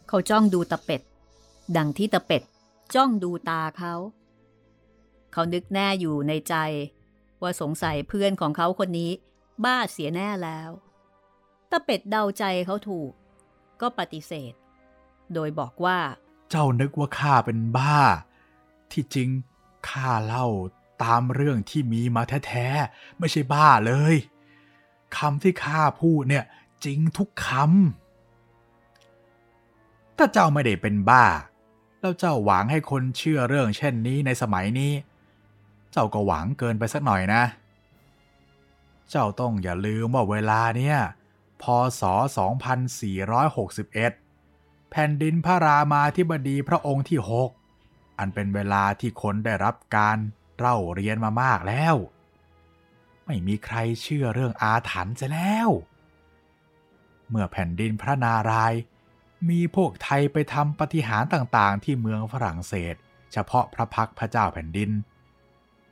[0.07, 1.01] เขาจ้องดูตะเป็ด
[1.77, 2.43] ดังที่ตะเป็ด
[2.95, 3.93] จ้องดูตาเขา
[5.33, 6.55] เขานึกแน่อยู่ในใจ
[7.41, 9.11] ว่าสงสัยเพื่อนของเขาคนนี้
[9.63, 10.69] บ้าเสียแน่แล้ว
[11.69, 13.11] ตะเป็ดเดาใจเขาถูก
[13.81, 14.53] ก็ปฏิเสธ
[15.33, 15.99] โดยบอกว่า
[16.49, 17.99] เจ้านึกว่าข้าเป็นบ้า
[18.91, 19.29] ที่จริง
[19.89, 20.47] ข้าเล่า
[21.03, 24.15] ตามเรื่องที่มีมาแท้ๆ ไม่ใช่บ้าเลย
[25.17, 26.45] คำที่ข้าพูดเนี่ย
[26.85, 31.25] จริงทุกคำถ้าเจ้าไม่ได้เป็นบ้า
[31.99, 34.93] แล้วเจ้าหวังให้คนเชื่อเรื่องเช่นนี้ในสมัยนี้
[35.91, 37.43] เจ้าก็หวังเกินไปสักหน่อยนะ
[39.09, 40.97] เจ้าต้องอย่าลืมว่าเวลาเนี่ย
[41.61, 41.63] พ
[41.99, 42.01] ศ
[43.47, 47.19] 2461 แผ่นดินพระรามาธิบดีพระองค์ที่
[47.69, 50.17] 6 อันเป็นเวลาที่คนได้รับการ
[50.57, 51.95] เล่าเรียนมามากแล้ว
[53.25, 55.69] ไม่มีใครเชื่อเรื่องอาถรรพ์จะแล้ว
[57.29, 58.81] เมื่อแผ่นดินพระนารายณ์
[59.49, 62.95] มีพวกไทยไปทำปฏิหารต่างๆ ที่เมืองฝรั่งเศส
[63.33, 64.91] เฉพาะพระพักพระเจ้าแผ่นดิน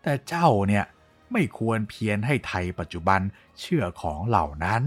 [0.03, 0.85] แต่เจ้าเนี่ย
[1.31, 3.21] ไม่ควรเพียรให้ไทยปัจจุบัน
[3.59, 4.83] เชื่อของเหล่านั้น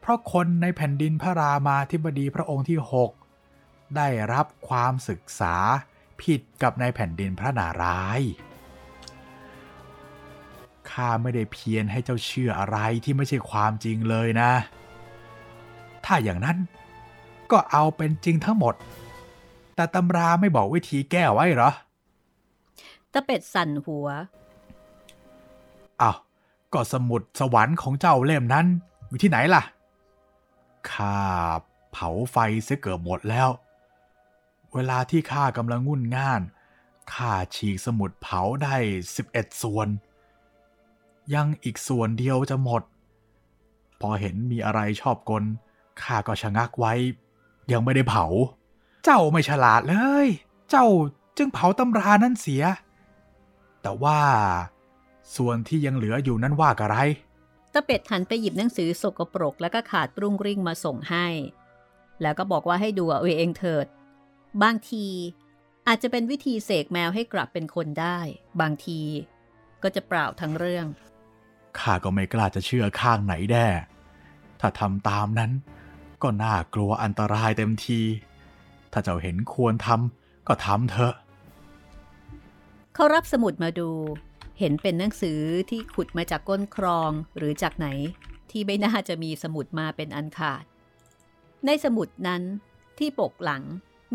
[0.00, 2.78] เพราะคนในแผ่นดินพระรามาธิบดีพระองค์ที่
[3.34, 5.56] 6 ได้รับความศึกษา
[6.22, 8.30] ผิดกับในแผ่นดินพระนารายณ์
[10.90, 14.52] ข้าไม่ได้เพียรให้เจ้าเชื่ออะไรที่ไม่ใช่ความจริงเลยนะ
[16.04, 16.58] ถ้าอย่างนั้น
[17.52, 18.74] ก็เอาเป็นจริงทั้งหมด
[19.76, 21.70] แต่ตำราไม่บอกวิธีแก้ไว้เหรอ
[23.12, 24.06] ตะเป็ดสั่นหัว
[26.00, 26.16] อ้าว
[26.72, 28.66] ก็สมุดสวรรค์ของเจ้าเล่มนั้น
[29.08, 29.62] อยู่ที่ไหนล่ะ
[30.90, 31.18] ข้า
[31.92, 33.48] เผาไฟเสียเกือบหมดแล้ว
[34.74, 36.42] เวลาที่ข้ากำลังงุ่นง่าน
[37.14, 38.76] ข้าฉีกสมุดเผาได้
[39.18, 39.88] 11ส่วน
[41.34, 42.82] ยังอีกส่วนเดียวจะหมด
[44.00, 45.44] พอเห็นมีอะไรชอบกล
[46.02, 46.92] ข้าก็ชะงักไว้
[47.72, 48.26] ยังไม่ได้เผา
[49.04, 50.26] เจ้าไม่ฉลาดเลย
[50.70, 50.86] เจ้า
[51.36, 52.62] จึงเผาตำรานั้นเสีย
[53.82, 54.20] แต่ว่า
[55.36, 56.96] ส่วนที่ยังเหลืออยู่นั้นว่ากะไร
[57.72, 61.26] ตะเป็ดหันไปหยิบหนังสือสกปรกแล้วก็ขาดปรุงริ่งมาส่งให้
[62.22, 63.86] แล้วก็บอกว่าให้ดูเอาเองเถิด
[64.62, 65.06] บางที
[65.88, 68.18] อาจจะเป็นวิธีเสกแมวให้กลับเป็นคนได้
[68.60, 69.00] บางที
[69.82, 70.86] ก็จะเปล่าทั้งเรื่อง
[71.78, 73.66] ข้าก็ไม่กล้าจะเชื่อข้างไหนแด่
[74.60, 75.50] ถ้าทำตามนั้น
[76.22, 78.00] ก็น่ากลัวอันตรายเต็มที
[78.92, 81.14] ถ้าเจ้าเห็นควรทำก็ทำเถอะ
[82.94, 83.90] เขารับสมุดมาดู
[84.58, 87.88] เห็นเป็นหนังสือที่ขุดมาจากก้นคลองหรือจากไหน
[88.50, 90.64] ที่ไม่น่าจะมีสมุดมาเป็นอันขาด
[91.66, 92.42] ในสมุดนั้น
[92.98, 93.62] ที่ปกหลัง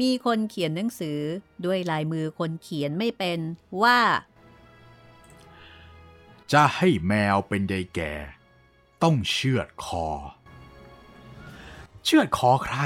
[0.01, 1.19] มีคนเขียนหนังสือ
[1.65, 3.39] ด้วยลายมือคนเขียนไม่เป็น
[3.83, 3.99] ว่า
[6.51, 8.13] จะให้แมวเป็นยายแก่
[9.03, 10.07] ต้องเชือดคอ
[12.05, 12.77] เชือดคอใคร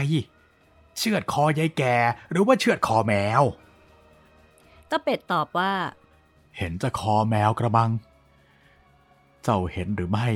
[0.98, 1.98] เชือดคอยายแก่
[2.32, 3.42] หรือว่าเชือดคอแมว
[4.90, 5.74] ตะเป็ดตอบว่า
[6.58, 7.92] เห็นจะคอแมวกระมัง
[9.44, 10.28] เจ้าเห็นหรือไม่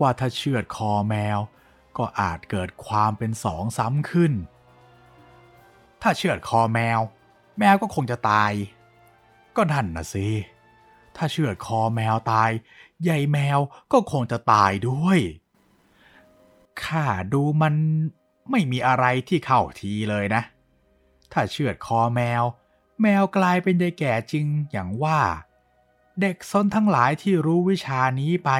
[0.00, 1.38] ว่าถ้าเชือดคอแมว
[1.98, 4.32] ก็อาจเกิดความเป็นสองซ้ำขึ้น
[6.02, 7.00] ถ้าเชือดคอแมว
[7.58, 8.52] แมวก็คงจะตาย
[9.56, 10.28] ก็นั่นนะสิ
[11.16, 12.50] ถ้าเชือดคอแมวตาย
[13.08, 13.58] ยายแมว
[13.92, 15.18] ก็คงจะตายด้วย
[16.84, 17.74] ข้าดูมัน
[18.50, 20.42] ไม่มีอะไรที่เข้าทีเลยนะ
[21.32, 22.42] ถ้าเชือดคอแมว
[23.02, 25.20] แมวกลายเป็นยายแก่จริงอย่างว่า
[26.20, 28.50] เด็กซนทั้งหลายที่รู้วิชานี้ไป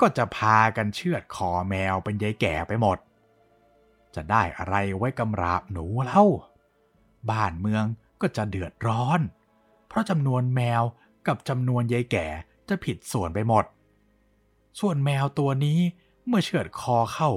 [0.00, 2.98] ก็จะพากันเชือดคอแมวเป็นยายแก่ไปหมด
[4.14, 6.24] จะได้อะไรไว้กำราบหนูเล่า
[7.30, 7.84] บ้านเมือง
[8.20, 9.20] ก็จะเดือดร้อน
[9.88, 10.82] เพราะจำนวนแมว
[11.26, 12.26] กับจำนวนยายแก่
[12.68, 13.64] จะผิดส่วนไปหมด
[14.80, 15.78] ส่วนแมวตัวนี้
[16.26, 17.30] เมื่อเชือดคอเข้า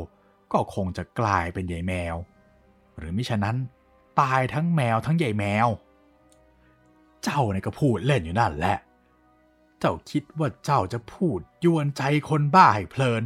[0.53, 2.15] ก็คงจะกลายเป็นยายแมว
[2.97, 3.57] หรือมิฉะนั้น
[4.19, 5.67] ตายทั้งแมวทั้งยายแมว
[7.23, 8.77] เจ้าเนี่ยก็พูดเล่นอยู่นั่นแหละ
[9.79, 13.23] เจ้าคิดว่าเจ้าจะพูดยวนใจคนบ้าให้เพลิน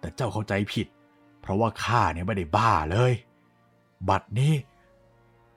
[0.00, 0.86] แต่เจ้าเข้าใจผิด
[1.40, 3.12] เพราะว่าข้าเนี่ยไม่ได้บ้าเลย
[4.08, 4.54] บัดนี้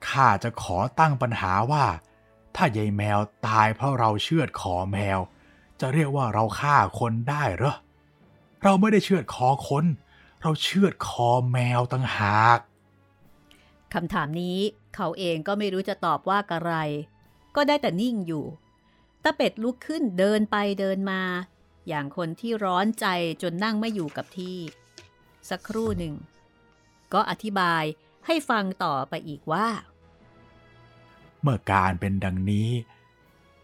[0.08, 1.84] ข้าจะขอตั้งปัญหาว่า
[2.56, 5.18] ถ้ายายแมวตายเพราะเราเชือดคอแมว
[5.80, 7.76] จะเรียกว่าเราฆ่าคนได้เหรอ
[8.62, 9.84] เราไม่ได้เชือดคอคน
[10.42, 12.58] เราเชือดคอแมวตั้งหาก
[13.92, 14.58] คำถามนี้
[14.94, 16.72] เขาเองก็ไม่รู้จะตอบว่าอะไร
[17.56, 18.44] ก็ได้แต่นิ่งอยู่
[19.24, 21.22] ตะเป็ดลุกขึ้นเดินไปเดินมา
[21.88, 23.06] อย่างคนที่ร้อนใจ
[23.42, 24.58] จนนั่งไม่อยู่กับที่
[25.50, 26.14] สักครู่หนึ่ง
[27.14, 27.84] ก็อธิบาย
[28.26, 29.68] ให้ฟังต่อไปอีกว่า
[31.40, 32.70] เมื่อการเป็นดังนี้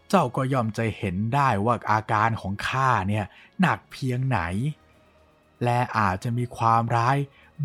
[0.09, 3.25] เจ้าก็ย่อมจะเห็นได้ว่าอาการของข้าเนี่ย
[3.61, 4.39] หนักเพียงไหน
[5.63, 7.17] และอาจจะมีความร้าย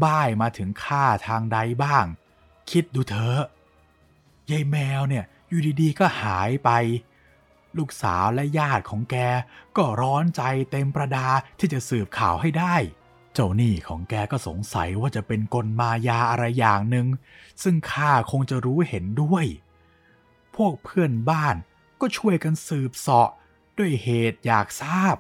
[0.05, 2.05] บ้ายมาถึงข้าทางใดบ้าง
[2.71, 3.43] คิดดูเถอะ
[4.51, 6.71] ยายแมวเนี่ยอยู่ดีๆก็หายไป
[7.79, 9.17] ลูกสาวและญาติของแก
[9.77, 12.77] ก็ร้อนใจเต็มประดาที่จะสืบข่าวให้ได้
[13.33, 17.07] เจ้าหนี้ของแกก็สงสัยว่าจะเป็นกลมายาอะไรอย่างหนึ่ง
[17.63, 19.45] ซึ่งข้าคงจะรู้เห็นด้วย
[20.57, 21.57] พวกเพื่อนบ้าน
[22.01, 23.31] ก็ช่วยกันสืบเสาะ
[23.79, 25.17] ด้วยเหตุอยากทราบ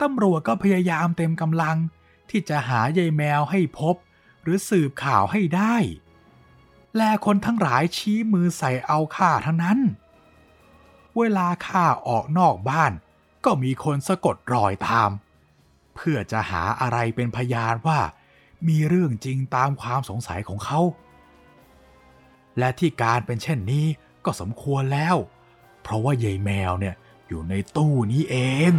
[0.00, 1.76] ตำรวจก็พยายามเต็มกำลัง
[2.30, 3.96] ที่จะหายายแมวให้พบ
[4.42, 5.76] หรือสืบข่าวให้ได้
[6.96, 9.78] และคนทั้งหลายชี้มือใส่เอาข้าทั้งนั้น
[11.18, 12.92] เวลาข้าออกนอกบ้าน
[13.44, 15.10] ก็มีคนสะกดรอยตาม
[15.94, 18.00] เพื่อจะหาอะไรเป็นพยานว่า
[18.68, 20.80] มีเรื่องจริงตามความสงสัยของเขา
[22.58, 23.86] และที่การเป็นเช่นนี้
[24.24, 25.16] ก็สมควรแล้ว
[25.82, 26.94] เพราะว่ายายแมวเนี่ย
[27.28, 28.36] อยู่ในตู้นี้เอ
[28.70, 28.72] ง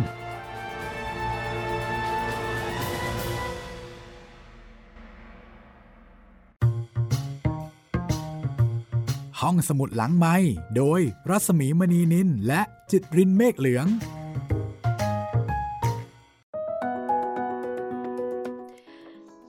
[9.50, 10.36] ห้องสมุดหลังไม้
[10.78, 13.88] โดยรัสมีมณีนินและจิตรินเมฆเหลือง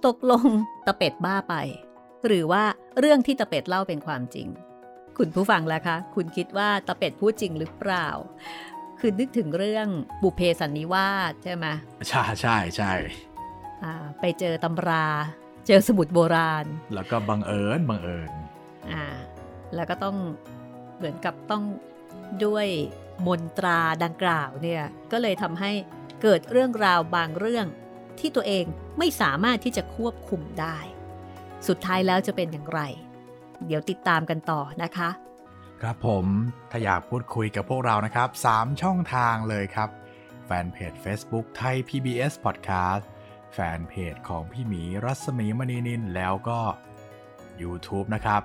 [0.07, 0.47] ตกลง
[0.87, 1.55] ตะเป็ดบ้าไป
[2.27, 2.65] หรือว่า
[2.99, 4.49] เรื่องที่ตะเป็ดเล่าเป็นความจริง
[5.19, 8.09] คุณผู้ฟังล่ะคะ คุณคิดว่าตะเป็ดพูดจริงหรือเปล่า
[9.01, 9.89] คือนึกถึงเรื่อง
[10.23, 11.67] บุพเพสันนิวาสใช่ไหม
[12.09, 12.93] ใช่ใช่ใช่
[13.85, 15.07] อ่าไปเจอตำรา
[15.67, 18.31] เจอสมุดโบราณ แล้วก็บังเอิญบังเอิญ
[18.95, 19.05] อ่า
[19.75, 20.17] แล้วก็ต้อง
[20.97, 21.65] เหมือนกับต้อง
[22.45, 22.67] ด้วย
[23.27, 25.73] มนตราดังกล่าวเนี่ยก็เลยทำให้
[26.23, 27.67] เกิดเรื่องราวบางเรื่อง
[28.19, 28.65] ที่ตัวเอง
[28.99, 30.79] ไม่สามารถที่จะควบคุมได้
[31.69, 32.81] สุดท้ายแล้วจะเป็นอย่างไร
[33.67, 35.11] เดี๋ยวติดตามกันต่อนะคะ
[35.83, 36.27] ครับผม
[36.71, 39.89] ถ้าอยากพูดคุยกับพวกเรานะครับ 3 ช่องทางเลยครับ
[40.45, 43.05] แฟนเพจ Facebook ไทย PBS Podcast
[43.55, 46.61] แฟนเพจของพี่หมีรัศมีมณีนินแล้วก็
[47.63, 48.43] YouTube นะครับ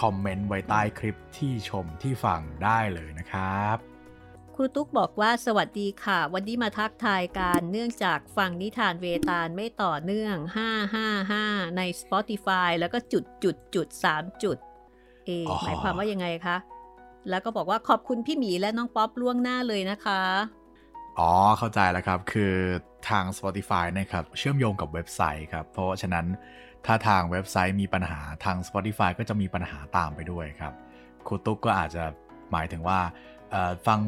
[0.00, 3.78] คอมเมนต์ไว้ใต้คลิปที่ชมที่ฟังได้เลยนะครับ
[4.54, 10.36] ครูตุ๊กบอกว่าสวัสดีค่ะ วันนี้มาทักทายการเนื่องจากฟังนิทานเวตาลไม่ต่อเนื่อง
[11.02, 14.56] 555 ใน Spotify แล้วก็จุดจุดจุด3จุด
[15.26, 16.56] เอะอ๋อหมายความว่ายังไงคะ
[17.30, 20.22] แล้วก็บอกว่าขอบคุณพี่หมีและน้องป๊อปล่วงหน้าเลยนะคะ
[21.18, 22.54] อ๋อ เข้าใจแล้วครับ คือ
[23.08, 26.26] ทาง Spotify นะครับ เชื่อมโยงกับเว็บไซต์ครับ เพราะฉะนั้น
[26.86, 30.74] ถ้าทางเว็บไซต์มีปัญหาทาง Spotify ก็จะมีปัญหาตามไปด้วยครับ
[31.26, 32.04] ครูตุ๊กก็อาจจะ
[32.52, 33.00] หมายถึงว่า
[33.86, 34.00] ฟัง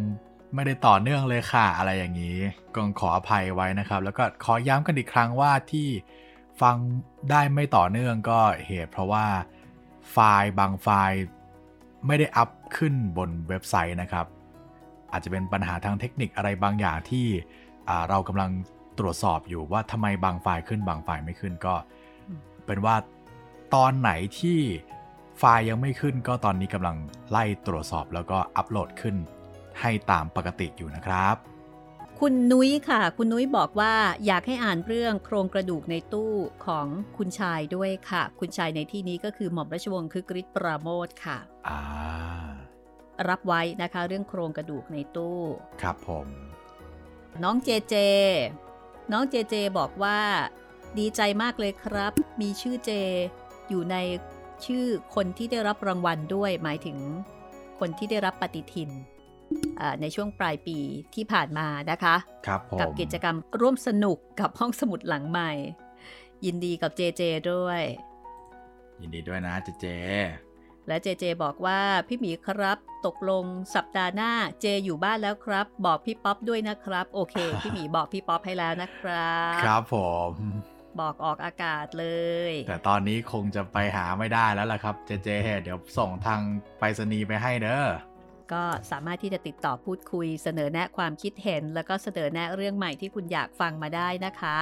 [0.54, 2.38] ไม่ได้ต่อเนื่องเลยค่ะอะไรอย่างนี้
[2.74, 5.88] ก็ขออภัยไว้นะครับ แล้วก็ขอย้ำกันอีกครั้งว่าที่
[6.60, 6.76] ฟัง
[7.30, 9.26] ได้ไม่ต่อเนื่องก็เหตุ เพราะว่า
[10.12, 11.18] ไฟล์บางไฟล์
[12.06, 14.26] ไม่ได้อัพขึ้นบนเว็บไซต์นะครับ
[15.12, 17.26] อาจจะเป็นปัญหาทางเทคนิคอะไรบางอย่างที่
[18.08, 18.50] เรากำลัง
[18.98, 21.74] ตรวจสอบอยู่ว่าทำไมบางไฟล์ขึ้นบางไฟล์ไม่ขึ้นก็
[22.66, 22.96] เป็นว่า
[23.74, 24.58] ตอนไหนที่
[25.38, 26.96] ไฟล์ยังไม่ขึ้นก็ตอนนี้กำลัง
[27.30, 29.16] ไล่ตรวจสอบแล้วก็อัปโหลดขึ้น
[29.80, 31.36] ให้ตามปกติอยู่นะครับ
[32.20, 33.94] คุณนุ้ยค่ะ คุณนุ้ยบอกว่า
[34.26, 36.32] อยากให้อ่านเรื่องโครงกระดูกในตู้
[36.66, 41.80] ของคุณชายด้วยค่ะ คุณชายในที่นี้ก็คือหม่อมราชวงศ์คือกริชปราโมทค่ะอ่า
[43.28, 45.40] รับไว้นะคะเรื่องโครงกระดูกในตู้
[45.82, 46.26] ครับผม
[47.42, 47.94] น้องเจเจ
[49.12, 50.18] น้องเจเจบอกว่า
[50.98, 52.90] ดีใจมากเลยครับ มีชื่อเจ
[53.68, 53.96] อยู่ใน
[54.66, 56.98] ชื่อคนที่ได้รับรางวัลด้วย หมายถึง
[57.80, 58.90] คนที่ได้รับปฏิทิน
[59.80, 60.78] อ่าในช่วงปลายปี
[61.14, 65.52] ที่ผ่านมานะคะครับผมกับกิจกรรมร่วมสนุกกับห้องสมุดหลังใหม่
[66.44, 67.82] ยินดีกับเจเจด้วย
[69.00, 69.86] ยินดีด้วยนะเจเจ
[70.88, 79.96] และเจเจบอกว่าพี่หมีครับตกลงสัปดาห์หน้าเจอยู่บ้านแล้วครับ บอกพี่ป๊อปด้วยนะครับ โอเค พี่หมีบอกพี่ป๊อปให้แล้วนะครับ ครับผ
[80.30, 80.32] ม
[81.00, 82.06] บอกออกอากาศเล
[82.50, 85.28] ย แต่ตอนนี้คงจะไปหาไม่ได้แล้วล่ะครับ เจเจ
[85.62, 86.40] เดี๋ยวส่งทาง
[86.78, 87.86] ไปรษณีย์ไปให้เด้อ
[88.52, 94.56] ก็สามารถที่จะติดต่อพูดคุยเสนอแนะความคิดเห็น แล้วก็เสนอแนะเรื่องใหม่ที่คุณอยากฟังมาได้นะคะ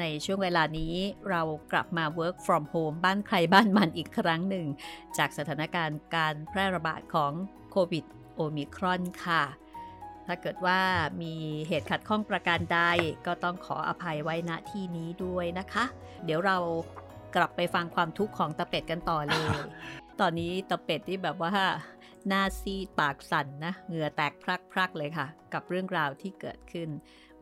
[0.00, 0.94] ในช่วงเวลานี้
[1.30, 1.42] เรา
[1.72, 4.66] กลับมา work from home บ้านใครบ้านมันอีกครั้งหนึ่ง
[5.18, 7.32] จากสถานการณ์การแพร่ระบาดของ
[7.70, 8.04] โควิด
[8.36, 9.42] โอมิครอนค่ะ
[10.32, 10.80] ถ้าเกิดว่า
[11.22, 11.34] มี
[11.68, 12.78] เหตุขัดข้องประการใด
[13.26, 15.84] ก็ต้องขออภัยไว้ณที่นี้ด้วยนะคะ
[16.24, 16.56] เดี๋ยวเรา
[17.36, 19.56] กลับไปฟังความทุกข์ของตะเป็ดกันต่อเลย
[20.20, 21.52] ตอนนี้ตะเป็ดที่แบบว่า
[22.28, 24.32] หน้าซีดปากสั่นนะเหงื่อแตก
[24.72, 26.88] พรักๆเลยค่ะ กับเรื่องราวที่เกิดขึ้น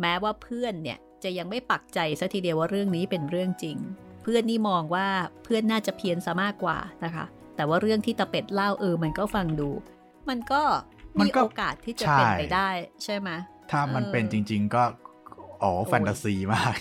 [0.01, 3.77] แม้ว่าเพื่อนเนี่ยจะยังไม่ปักใจซะทีเดียวว่าเรื่องนี้เป็นเรื่องจริง
[4.23, 5.07] เพื่อนนี่มองว่า
[5.45, 7.25] เพื่อนน่าจะเพี้ยนซะมากกว่านะคะ
[7.57, 9.71] แต่ว่าเรื่องที่ตะเป็ดเล่าเออมันก็ฟังดู
[10.29, 10.63] มันก็
[11.19, 12.69] มันมีก็โอกาสที่จะเป็นใช่ไปได้
[13.05, 13.31] ใช่ไหม
[13.71, 14.83] ถ้ามันเออเป็นจริง ๆ ก็
[15.63, 16.77] อ๋อแฟนตาซีมาก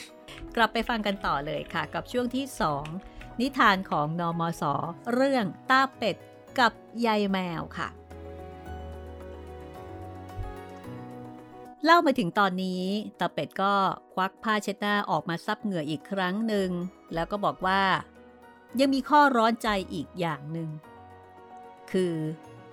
[0.55, 2.45] กลับไปฟังกันต่อเลยค่ะ กับช่วงที่
[2.93, 4.63] 2 นิทานของนอมศ
[5.13, 6.15] เรื่องตาเป็ด
[6.59, 6.73] กับ
[7.05, 7.89] ยายแมวค่ะ
[11.85, 12.83] เล่ามาถึงตอนนี้
[13.19, 13.73] ตาเป็ดก็
[14.13, 16.69] ควักผ้าเช็ดหน้าออกมาซับเหงื่ออีกครั้งหนึ่ง
[17.13, 17.81] แล้วก็บอกว่า
[18.79, 20.69] ยังมีข้อร้อนใจอีกอย่างหนึ่ง
[21.91, 22.13] คือ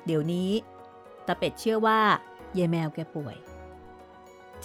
[0.07, 0.51] เดี๋ยวนี้
[1.27, 2.01] ตาเป็ดเชื่อว่า
[2.59, 3.37] ยายแมวแกป่วย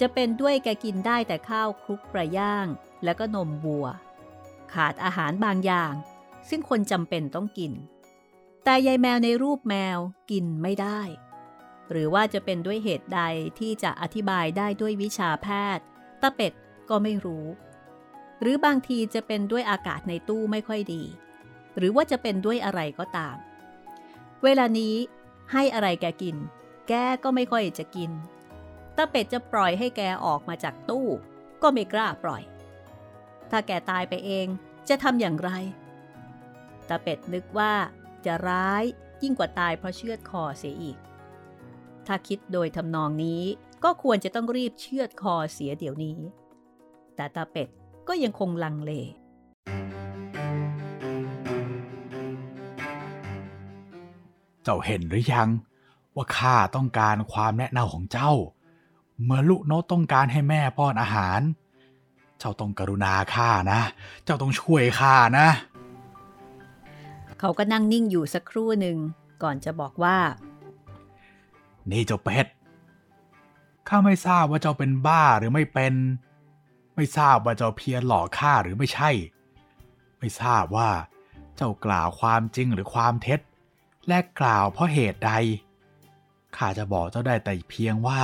[0.00, 2.66] จะเป็นด้วยแกกินได้แต่ข้าวคลุกปลาย่าง
[3.04, 3.86] แล้วก็นมวัว
[4.72, 5.92] ขาดอาหารบางอย่าง
[6.48, 7.72] ซึ่งคนจำเป็นต้องกิน
[8.64, 9.98] แต่ยายแมวในรูปแมว
[10.30, 11.00] กินไม่ได้
[11.90, 13.20] หรือว่าจะเป็นด้วยเหตุใด
[13.58, 15.84] ที่จะอธิบายได้ด้วยวิชาแพทย์
[16.22, 16.52] ตาเป็ด
[16.88, 17.46] ก็ไม่รู้
[18.40, 21.02] หรือบางทีจะเป็นด้วยอากาศในตู้ไม่ค่อยดี
[21.76, 23.36] หรือว่าจะเป็นด้วยอะไรก็ตาม
[24.44, 24.94] เวลานี้
[25.52, 26.36] ให้อะไรแกกิน
[26.88, 26.92] แก
[27.24, 28.10] ก็ไม่ค่อยจะกิน
[28.96, 31.08] ตาเป็ดจะปล่อยให้แกออกมาจากตู้
[31.62, 32.42] ก็ไม่กล้าปล่อย
[33.50, 34.46] ถ้าแกตายไปเอง
[34.88, 35.50] จะทำอย่างไร
[36.88, 37.72] ตาเป็ดนึกว่า
[38.26, 38.84] จะร้าย
[39.22, 40.98] ยิ่งกว่าตายเพราะเชือดคอเสียอีก
[42.06, 43.42] ถ้าคิดโดยทำนองนี้
[43.84, 46.18] ก็ควรจะต้องรีบเชือดคอเสียเดี๋ยวนี้
[47.16, 47.68] แต่ตาเป็ด
[48.08, 48.92] ก็ยังคงลังเล
[54.62, 55.48] เจ้าเห็นหรือยัง
[56.14, 58.32] ว่าข้าต้องการความแนะนำของเจ้า
[59.24, 61.40] เมื่อลูกนกต้องการให้แม่ป้อนอาหาร
[62.38, 63.80] เจ้าต้องกรุณาข้านะ
[64.24, 65.48] เจ้าต้องช่วยข้านะ
[67.38, 68.96] เขาก็นั่งนิ่งอยู่สักครู่หนึ่ง
[69.42, 70.18] ก่อนจะบอกว่า
[71.90, 72.46] นี่เจ้าเป็ด
[73.88, 75.94] ข้าไม่ทราบว่าเจ้าเป็นบ้าหรือไม่เป็น
[76.96, 79.10] ไม่ทราบว่าเจ้าเพียรหลอกข้าหรือไม่ใช่
[80.18, 80.90] ไม่ทราบว่า
[81.56, 83.40] เจ้ากล่าวความจริงหรือความเท็จ
[84.08, 85.32] และกล่าวเพราะเหตุใด
[86.56, 88.22] ข้าจะบอกเจ้าได้แต่เพียงว่า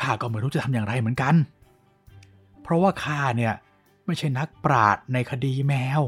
[0.00, 1.34] ข้าก็ไม่รู้จะทำอย่างไรเหมือนกัน
[2.62, 3.54] เพราะว่าข้าเนี่ย
[4.06, 6.00] ไม่ใช่นักปราดในคดีแมว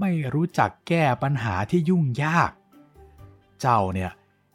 [0.00, 2.50] ไม่รู้จักแก้ปัญหาที่ยุ่งยาก
[3.60, 4.10] เจ้าเนี่ย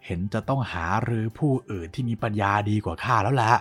[0.05, 3.53] เห็นจะต้องหาหรือผู้อื่นที่มีปัญญาดีกว่าข้าแล้วแหละ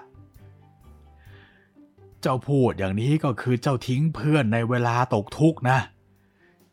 [2.20, 5.78] เจ้าพูดอย่างนี้ก็คือเจ้าทิ้งเพื่อนในเวลาตกทุกข์นะ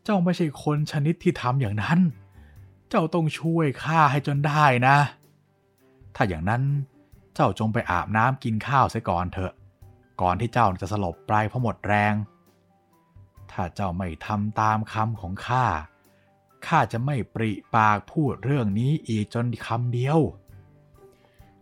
[0.03, 1.99] เจ้าไม่ใช่คนชนิดที่ทำอย่างนั้น
[2.93, 4.97] เจ้าต้องช่วยข้าให้จนได้นะ
[6.15, 6.63] ถ้าอย่างนั้น
[7.35, 9.53] เจ้าจงไปอาบน้ำกินข้าวเสียก่อนเถอะ
[10.21, 12.13] ก่อนที่เจ้าจะสลบไปเพราะหมดแรง
[13.51, 15.65] ถ้าเจ้าไม่ทำตามคำของข้า
[16.67, 20.19] ข้าจะไม่ปริปากพูดเรื่องนี้อีกจนคำเดียว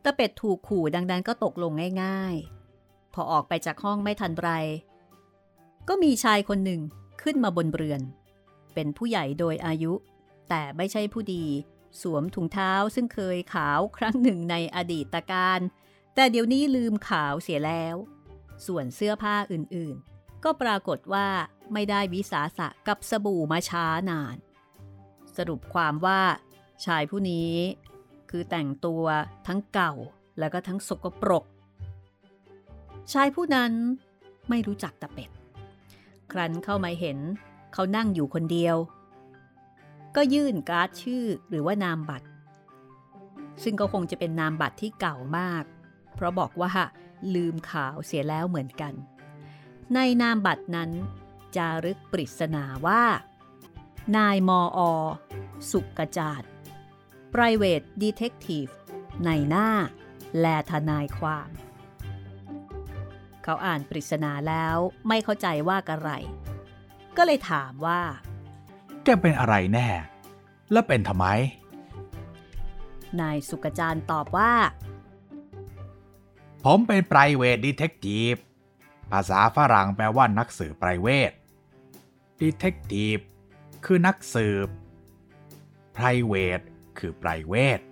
[0.04, 1.72] ตะเป็ดถูกขู่ดังนั้นก็ตกลง
[2.04, 2.36] ง่าย
[2.76, 4.50] ๆ พอออกไปจากห้องไม่ทันไร
[5.88, 6.82] ก็มีชายคนหนึ่ง
[7.22, 8.02] ขึ้นมาบนเรือน
[8.74, 9.94] เป็นผู้ใหญ่โดยอายุ
[10.50, 11.46] แต่ไม่ใช่ผู้ดี
[12.02, 15.60] สวมถุงเท้าซึ่งเคยขาวครั้งหนึ่งในอดีตการ
[16.16, 17.96] แต่เดี๋ยวนี้ลืมขาวเสียแล้ว
[18.66, 21.28] ส่วนเสื้อผ้าอื่นๆ ก็ปรากฏว่า
[21.74, 24.38] ไม่ได้วิสาสะกับสบู่มาช้านาน
[25.38, 26.22] สรุปความว่า
[26.86, 27.54] ชายผู้นี้
[28.30, 29.04] คือแต่งตัว
[29.48, 29.94] ทั้งเก่า
[30.40, 31.46] แล้วก็ทั้งสกปรก
[33.14, 33.72] ชายผู้นั้น
[34.50, 35.30] ไม่รู้จักตะเป็ด
[36.32, 37.18] ครั้นเข้ามาเห็น
[37.74, 38.76] เขานั่งอยู่คนเดียว
[40.16, 42.28] ก็ยื่นการ์ดชื่อหรือว่านามบัตร
[43.64, 45.64] ซึ่งก็คงจะเป็นนามบัตรที่เก่ามาก
[46.16, 46.72] เพราะบอกว่า
[47.36, 48.94] ลืมข่าวเสียแล้วเหมือนกัน
[49.94, 50.92] ในนามบัตรนั้น
[51.56, 53.04] จารึกปริศนาว่า
[54.18, 54.92] นายมออ
[55.72, 56.44] สุกกจาด
[57.34, 58.72] private detective
[59.26, 59.70] ในหน้า
[60.42, 61.50] และทนายความ
[63.44, 66.10] เขาอ่านปริศนาแล้วไม่เข้าใจว่ากระไร
[67.18, 68.02] ก็เลยถามว่า
[69.10, 69.90] แกเป็นอะไรแน่
[70.72, 71.26] และเป็นทำไม
[73.20, 74.54] นายสุกจารตอบว่า
[76.64, 78.40] ผมเป็น private detective
[79.12, 81.36] ภาษาฝรั่งแปลว่านักสืบ private
[82.42, 83.22] detective
[83.86, 84.68] คือนักสืบ
[85.98, 86.64] private
[86.98, 87.84] คือ private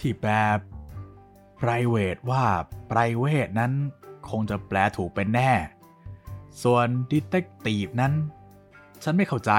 [0.00, 0.32] ที่แปล
[1.60, 2.44] private ว่า
[2.90, 3.72] private นั้น
[4.30, 5.52] คงจะแปลถูกเป็นแน่
[6.62, 8.14] ส่วน detective นั้น
[9.04, 9.52] ฉันไม่เข้าใจ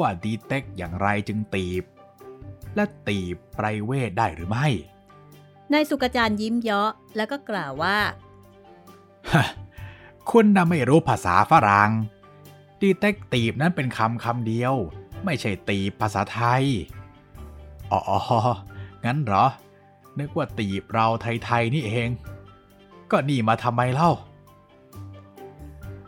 [0.00, 1.84] ว่า detect อย่างไรจึงตีบ
[2.74, 4.68] และตีบ private ได้หรือไม่
[5.72, 7.98] นายสุกจารยิ้มเยาะแล้วก็กล่าวว่า
[9.32, 9.44] ฮะ
[10.30, 11.90] คุณน่ะไม่รู้ภาษาฝรั่ง
[12.80, 14.74] ดีเต็กตีบนั้นเป็นคำคำเดียว
[15.24, 16.64] ไม่ใช่ตีบภาษาไทย
[17.92, 18.00] อ๋อ
[19.04, 19.46] งั้นเหรอ
[20.18, 22.08] นึกว่าตีบเราไทยๆนี่เอง
[23.10, 24.10] ก็นี่มาทำไมเล่า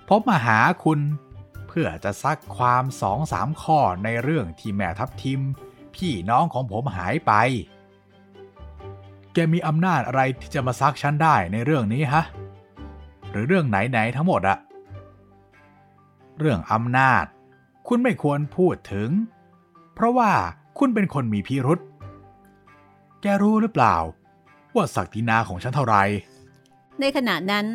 [0.09, 5.40] ผมมาหาคุณเพื่อจะซักความสองสามข้อในเรื่องที่แม่ทับทิม
[5.95, 7.33] พี่น้องของผมหายไป
[9.33, 12.24] แกมีอำนาจอะไรที่จะมาซักฉันได้ในเรื่องนี้ฮะ
[13.31, 14.59] หรือเรื่องไหนๆทั้งหมดอะ
[16.39, 17.24] เรื่องอำนาจ
[17.89, 19.11] คุณไม่ควรพูดถึง
[19.95, 20.33] เพราะว่า
[20.78, 21.81] คุณเป็นคนมีพิรุษ
[23.22, 23.97] แกรู้หรือเปล่า
[24.74, 26.03] ว่าศักดินาของฉันเท่าไหร่
[27.01, 27.66] ในขณะนั้น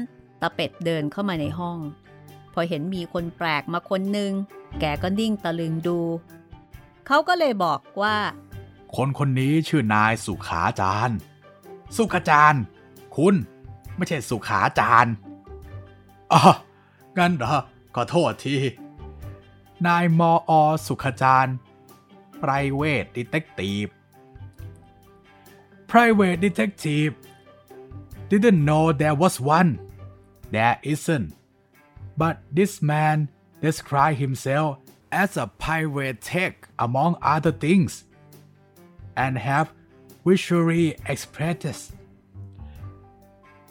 [0.42, 1.78] ตาเป็ดเดินเข้ามาในห้อง
[2.56, 4.32] พอเห็นมีคนแปลกมาคนหนึ่ง
[4.80, 6.00] แกก็นิ่งตะลึงดู
[7.08, 8.18] เขาก็เลยบอกว่า
[8.96, 11.18] คนคนนี้ชื่อนายสุขาจารย์
[11.98, 12.64] สุขาจารย์
[13.16, 13.36] คุณ
[13.96, 15.14] ไม่ใช่สุขาจารย์
[16.32, 16.42] อ๋อ
[17.18, 17.56] งั้นเหรอ
[17.96, 18.56] ขอโทษที
[19.88, 21.56] นายมออสุขจารย์
[22.42, 23.90] private detective
[25.92, 27.14] private detective
[28.30, 29.72] didn't know there was one
[30.54, 31.28] there isn't.
[32.18, 33.30] But this man
[33.62, 34.80] described himself
[35.12, 38.06] as a pirate tech among other things,
[39.16, 39.72] and have
[40.26, 41.92] visually expressed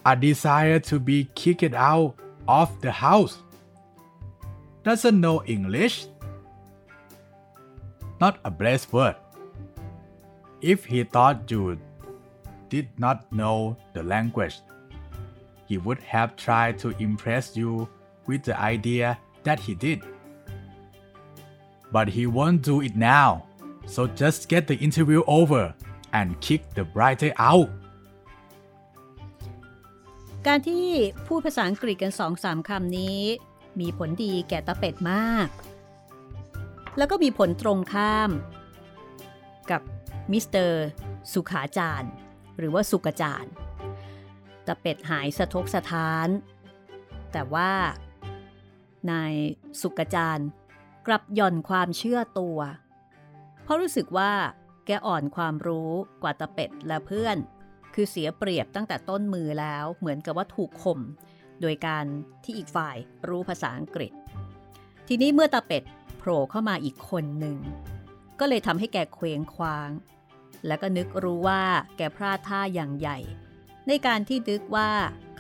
[0.07, 2.15] a desire to be kicked out
[2.47, 3.39] of the house.
[4.83, 6.07] Doesn't know English.
[8.21, 9.17] Not a blessed word.
[10.61, 11.79] If he thought you
[12.69, 14.61] did not know the language,
[15.67, 17.89] he would have tried to impress you
[18.29, 19.99] with the idea that he did.
[21.95, 23.47] But he won't do it now,
[23.87, 25.75] so just get the interview over
[26.13, 27.71] and kick the writer out.
[30.47, 30.87] การที่
[31.27, 33.21] พูดภาษาอังกฤษกันสองสามคำนี้
[33.81, 35.49] มีผลดีแก่ตาเป็ดมาก
[36.99, 38.31] แล้วก็มีผลตรงข้าม
[39.71, 39.83] กับ
[40.33, 40.85] มิสเตอร์
[41.33, 42.13] สุขาจารย์
[42.59, 43.53] หรือว่าสุกจารย์
[44.67, 46.29] ตาเป็ดหายสะทกสะท้าน
[47.33, 47.71] แต่ว่า
[49.11, 49.35] นาย
[49.81, 50.49] สุกจารย์
[51.07, 52.59] กลับหย่อนความเชื่อตัว
[53.63, 54.33] เพราะรู้สึกว่า
[54.87, 55.91] แกอ่อนความรู้
[56.23, 57.37] กว่าตาเป็ดและเพื่อน
[57.95, 61.01] คือเสียเปรียบตั้งแต่ต้นมือแล้วเหมือนกับว่าถูกข่ม
[61.61, 62.05] โดยการ
[62.45, 62.97] ที่อีกฝ่าย
[63.29, 64.13] รู้ภาษาอังกฤษ
[65.09, 65.83] ทีนี้เมื่อตาเป็ด
[66.19, 67.59] โผล่เข้ามาอีกคนหนึ่ง
[68.41, 69.91] ก็เลยทำให้แกเคว้งคว้าง
[70.67, 71.63] แล้วก็นึกรู้ว่า
[71.97, 73.19] แกพลาดท่าอย่างใหญ่
[73.89, 74.91] ในการที่นึกว่า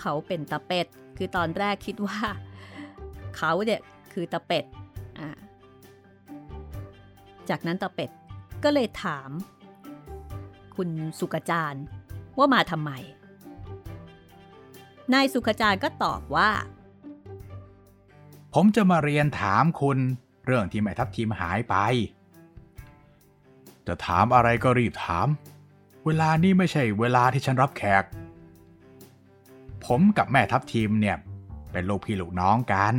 [0.00, 0.86] เขาเป็นตาเป็ด
[1.16, 2.20] คือตอนแรกคิดว่า
[3.36, 3.80] เขาเนี่ย
[4.12, 4.64] คือตาเป็ด
[7.48, 8.10] จากนั้นตาเป็ด
[8.64, 9.30] ก็เลยถาม
[10.76, 10.88] คุณ
[11.20, 11.84] สุกจาร์
[12.38, 12.90] ว่ามาทำไม
[15.12, 16.50] นายสุขจาร์ก็ตอบว่า
[18.54, 19.98] ผมจะมาเรียนถามคุณ
[20.46, 21.76] เรื่องที่แม่ทัพทีมหายไป
[23.86, 25.26] จะถามอะไรก็รีบถาม
[26.04, 28.04] เวลานี้ไม่ใช่เวลาที่ฉันรับแขก
[29.84, 31.16] ผมกับแม่ทัพทีมเนี่ย
[31.72, 32.94] เป็นลูกพี่ลูกน้องกัน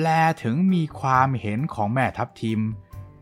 [0.00, 0.08] แล
[0.42, 2.60] ถึงมีความเห็นของแม่ทัพทีม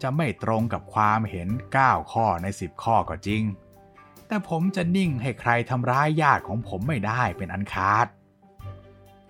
[0.02, 1.48] จะไม่ตรงกับความเห็น
[1.80, 3.42] 9 ข้อใน 10 ข้อก็จริง
[4.26, 8.06] แต่ผมจะนิ่งให้ใครทำร้ายญาติของผมไม่ได้เป็นอันขาด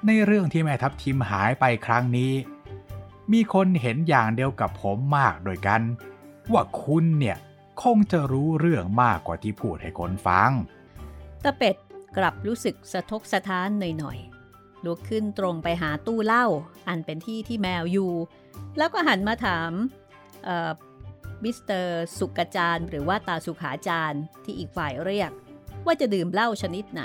[0.07, 2.33] ในเรื่องที่แม่ทัพทีมหายไปครั้งนี้
[3.33, 5.83] มีคนเห็นอย่างเดียวกับผมมากด้วยกัน
[6.53, 7.37] ว่าคุณเนี่ย
[7.83, 10.51] คงจะรู้เรื่องมากกว่าที่พูดให้คนฟัง
[11.45, 11.77] ตาเป็ด
[12.17, 13.69] กลับรู้สึกสะทกสะท้าน
[13.99, 14.40] หน่อยๆ
[14.85, 16.47] ลุกขึ้นตรงไปหาตู้เหล้า
[16.89, 18.13] อันเป็นที่ที่แมวอยู่
[18.79, 19.71] แล้วก็หันมาถาม
[21.43, 25.31] มิสเตอร์สุกจารย์หรือว่าตาสุขาจารย์ที่อีกฝ่ายเรียก
[25.87, 27.03] ว่าจะดื่มเหล้าชนิดไหน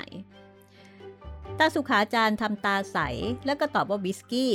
[1.58, 2.98] ตาสุขาจารย์ทำตาใส
[3.46, 4.54] แล้วก็ตอบว่าวิสกี้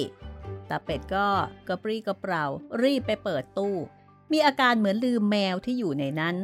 [0.70, 1.28] ตาเป็ดก็
[1.68, 2.46] กระปรี้กระเปร่า
[2.84, 3.76] รีบไปเปิดตู้
[4.32, 6.36] มีอาการเหมือนลืมแมวที่อยู่ในนั้น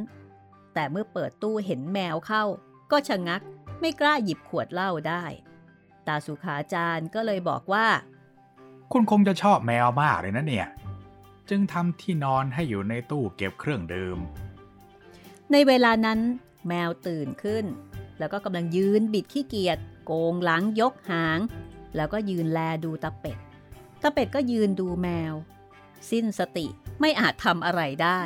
[0.74, 2.44] แต่เมื่อเปิดตู้เห็นแมวเข้า
[2.92, 3.42] ก็ชะงัก
[3.80, 5.24] ไม่กล้าหยิบขวดเหล้าได้
[6.08, 7.88] ตาสุขาจารย์ก็เลยบอกว่า
[8.92, 10.68] คุณคงจะชอบแมวมากเลยนะเนี่ย
[11.50, 14.20] จึงทำที่นอนให้อยู่ในตู้เก็บเครื่องดื่ม
[15.52, 16.20] ในเวลานั้น
[16.68, 17.66] แมวตื่นขึ้น
[18.20, 21.40] แล้วก็กำลังยืนบิดขี้เกียจโกงหลังยกหาง
[21.96, 23.38] แล้วก็ยืนแลดูตาเป็ด
[24.02, 25.34] ตาเป็ดก็ยืนดูแมว
[26.12, 26.68] สิ้นสติ
[27.00, 28.22] ไม่อาจทำอะไรได้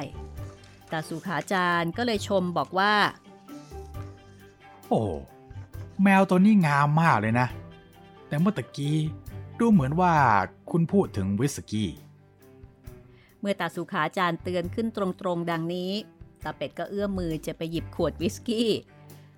[0.91, 2.93] ตาสุขาจารย์ก็เลยชมบอกว่า
[4.89, 5.01] โอ้
[6.03, 7.47] แมวตัวนี้งามมากเลยนะ
[8.31, 8.97] แต่เมื่อตะกี้
[9.59, 10.13] ดูเหมือนว่า
[10.71, 11.89] คุณพูดถึงวิสกี้
[13.39, 15.91] เมื่อตาสุขาจารย์เตือนขึ้นตรงๆดังนี้
[16.43, 18.69] ตาเป็ดก็เอื้อมมือจะไปหยิบขวดวิสกี้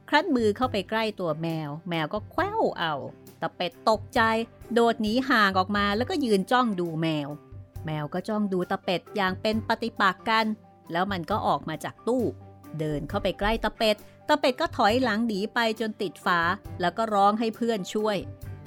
[0.09, 2.93] ครั้นมือเข้าไปใกล้ตัวแมว แมวก็แคว้วเอา
[3.41, 4.21] ตาเป็ดตกใจ
[4.73, 7.29] โดดหนีห่างออกมาแล้วก็ยืนจ้องดูแมว
[7.85, 10.45] แมวก็จ้องดูตาเป็ดอย่างเป็นปฏิปักษ์กัน
[10.91, 12.23] แล้วมันก็ออกมาจากตู้
[12.79, 13.95] เดินเข้าไปใกล้ตาเป็ด
[14.27, 16.39] ตาเป็ดก็ถอยหลังหนีไปจนติดฝา
[16.81, 18.17] แล้วก็ร้องให้เพื่อนช่วย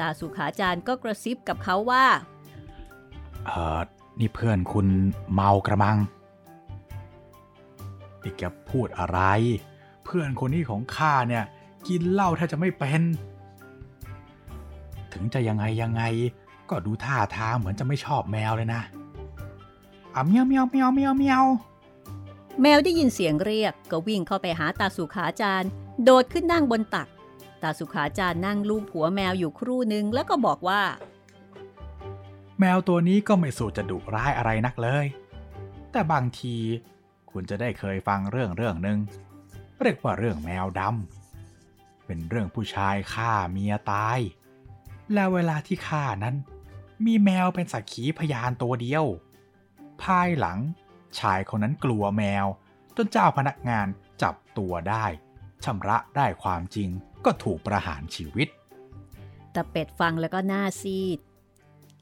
[0.00, 2.06] ตาสุขาจารย์ก็กระซิบกับเขาว่า
[3.46, 3.80] เออ
[4.20, 4.86] นี่เพื่อนคุณ
[5.32, 5.98] เมากระมัง
[8.22, 9.20] นี่แกพูดอะไร
[10.04, 11.44] เพื่อนคนนี้ของข้าเนี่ย
[11.88, 13.02] กินเหล้าถ้าจะไม่เป็น
[15.12, 16.02] ถึงจะยังไงยังไง
[16.70, 18.82] ก็ดูท่าทางเหมือนจะไม่ชอบแมวเลยนะ
[20.14, 21.44] อะเมียวเมียวเมียวเมียวเมียว
[22.62, 25.70] แมวได้ยินเสียงเรียกก็วิ่งเข้าไปหาตาสุขาจารย์
[26.04, 27.08] โดดขึ้นนั่งบนตัก
[27.66, 30.82] ตาสุขาจานั่งลูบหัวแมวอยู่ครู่หนึ่งแล้วก็บอกว่า
[32.60, 35.06] แมวตัวนี้ก็ไม่สูจะดุร้ายอะไรนักเลย
[35.92, 36.56] แต่บางที
[37.30, 38.98] คุณจะได้เคยฟังเรื่องเรื่องหนึ่ง
[39.80, 44.18] เรียกว่าเรื่องแมวดำเป็นเรื่องผู้ชายฆ่าเมียตาย
[45.12, 46.36] แล้วเวลาที่ฆ่านั้น
[47.06, 49.04] มีแมวเป็นสักขีพยานตัวเดียว
[50.02, 50.58] ภายหลัง
[51.18, 52.46] ชายคนนั้นกลัวแมว
[52.96, 53.86] จนเจ้าพนักงาน
[54.22, 55.04] จับตัวได้
[55.64, 56.88] ชำระได้ความจริง
[57.26, 58.48] ก็ถูกประหารชีวิต
[59.54, 61.18] ตะเป็ดฟังแล้วก็หน้าซีด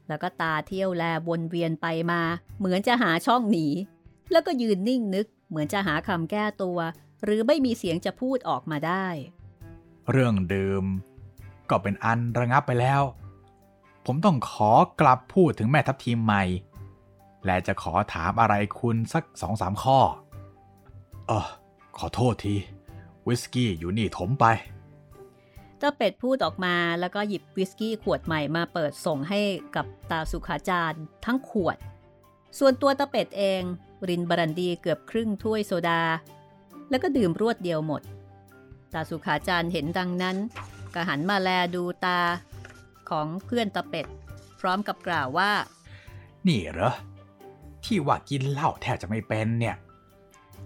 [0.07, 2.21] แล้วก็ตาเที่ยวแลวนเวียนไปมา
[2.59, 3.67] เหมือนจะหาช่องหนี
[4.31, 6.77] แล้วก็ยืนนิ่งนึกเหมือนจะหาคำแก้ตัว
[7.23, 9.07] หรือไม่มีเสียงจะพูดออกมาได้
[10.11, 10.85] เรื่องดื่ม
[11.69, 13.01] ก็เป็นอันระงับไปแล้ว
[14.05, 14.71] ผมต้องขอ
[15.01, 16.43] กลับพูดถึงแม่ทัพทีมใหม่
[17.45, 19.99] และจะขอถามอะไรคุณสักสองสามข้อ
[21.27, 21.47] เออ
[21.97, 22.55] ขอโทษที
[23.27, 24.45] วิสกี้อยู่นี่ถมไป
[25.85, 29.41] เจ้าเป็ดพูดออกมาแล้วก็หยิบวิสกี้ขวดใหม่มาเปิดส่งให้
[29.75, 31.77] กับตาสุขาจารย์ทั้งขวด
[32.59, 33.61] ส่วนตัวตาเป็ดเอง
[34.09, 36.01] รินบรันดีเกือบครึ่งถ้วยโซดา
[36.89, 38.01] แล้วก็ดื่มรวดเดียวหมด
[38.93, 40.37] ตาสุขาจารย์เห็นดังนั้น
[40.93, 42.19] ก็หันมาแลดูตา
[43.09, 44.05] ของเพื่อนตาเป็ด
[44.59, 45.51] พร้อมกับกล่าวว่า
[46.47, 46.93] นี่เหรอ
[47.83, 49.75] ที่ว่ากินเหล้าแทบจะไม่เป็นเนี่ย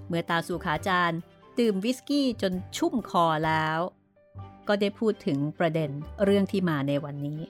[0.07, 1.19] เมื่อตาสุขาจารย์
[1.59, 3.79] ดื่มวิสกี้จนชุ่มคอแล้ว
[4.71, 5.89] ก็ได้พูดถึงประเด็น
[6.23, 7.41] เรื่องที่มาในวันนี้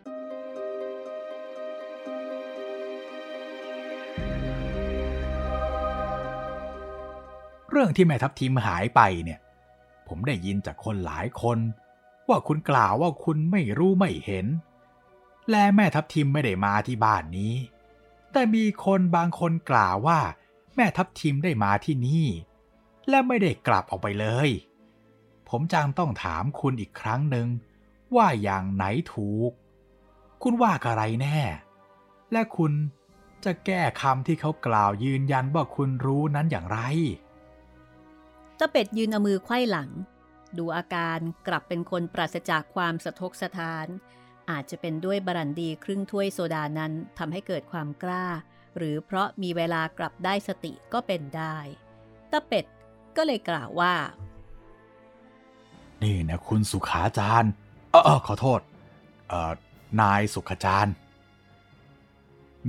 [7.71, 9.39] เรื่องที่แม่ทัพทีมหายไปเนี่ย
[10.07, 11.59] ผมได้ยินจากคนหลายคน
[12.29, 14.45] ว่าคุณกล่าวว่าคุณไม่รู้ไม่เห็น
[15.49, 17.55] และแม่ทัพทีมไม่ได้มาที่บ้านนี้
[18.31, 20.19] แต่มีคนบางคนกล่าวว่า
[20.75, 22.27] แม่ทัพทีมได้มาที่นี่
[23.09, 24.49] และไม่ได้กลับออกไปเลย
[25.49, 27.47] ผมจังต้องถามคุณอีกครั้งหนึ่ง
[28.15, 29.51] ว่าอย่างไหนถูก
[30.43, 31.39] คุณว่าอะไรแน่
[32.31, 32.73] และคุณ
[33.45, 36.79] จะแก้คำที่เขากล่าวยืนยันว่าคุณรู้นั้นอย่างไร
[38.59, 39.89] ตาเป็ดยืนเอามือไขว้หลัง
[40.57, 43.87] ดูอาการกลับเป็นคนปราศจากความสะทกสะท้าน
[44.49, 48.25] อาจจะเป็นด้วยบรันดีครึ่งถ้วยโซดานั้นทำให้เกิดความกล้า
[48.77, 51.57] หรือเพราะมีเวลากลับได้สติก็เป็นได้
[52.31, 52.65] ตาเป็ด
[53.17, 53.93] ก็เลยกล่าวว่า
[56.03, 57.51] นี่นะคุณสุขาจารย์
[57.91, 58.59] เออเออขอโทษ
[59.27, 59.51] เออ
[60.01, 60.93] นายสุขจารย์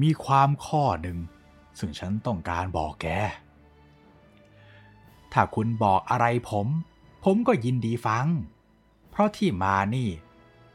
[0.03, 1.19] มีความข้อหนึ่ง
[1.79, 3.07] ซึ่งฉันต้องการบอกแก
[5.33, 6.67] ถ้าคุณบอกอะไรผม
[7.25, 8.27] ผมก็ยินดีฟัง
[9.11, 10.09] เพราะที่มานี่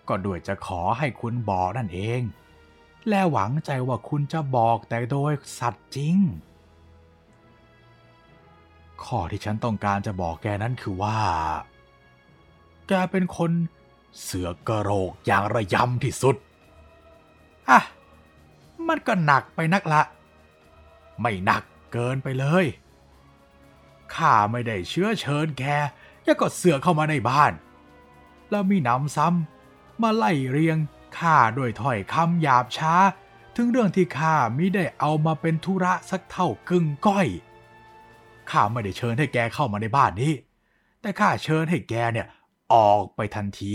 [0.07, 2.21] ก็ด้วยจะขอให้คุณบอกนั่นเอง
[3.07, 6.17] และหวังใจว่าคุณจะบอกแต่โดยสัตย์จริง
[9.03, 11.19] ข้อที่ฉันต้องการจะบอกแกนั้นคือว่า
[12.88, 13.51] แกเป็นคน
[14.21, 16.36] เสือกระโรกอย่างระยำที่สุด
[17.69, 17.79] อะ
[18.88, 20.01] มันก็หนักไปนักละ
[21.21, 21.63] ไม่หนัก
[21.93, 22.65] เกินไปเลย
[24.15, 25.63] ข้าไม่ได้เชื้อเชิญแก
[26.25, 27.51] ยังก็เสือกเข้ามาในบ้าน
[28.49, 30.77] แล้วมีหนำซ้ำมาไล่เรียง
[31.17, 32.95] ข้าด้วยถ้อยคำหยาบช้า
[33.55, 37.27] ถึงเรื่องที่ข้ามิได้เอามาเป็นธุระสักเท่ากึ่งก้อย
[38.51, 40.33] ข้าไม่ได้เชิญให้แกเข้ามาในบ้านนี้
[41.01, 42.27] แต่ข้าเชิญให้แกเนี่ย
[42.74, 43.74] ออกไปทันที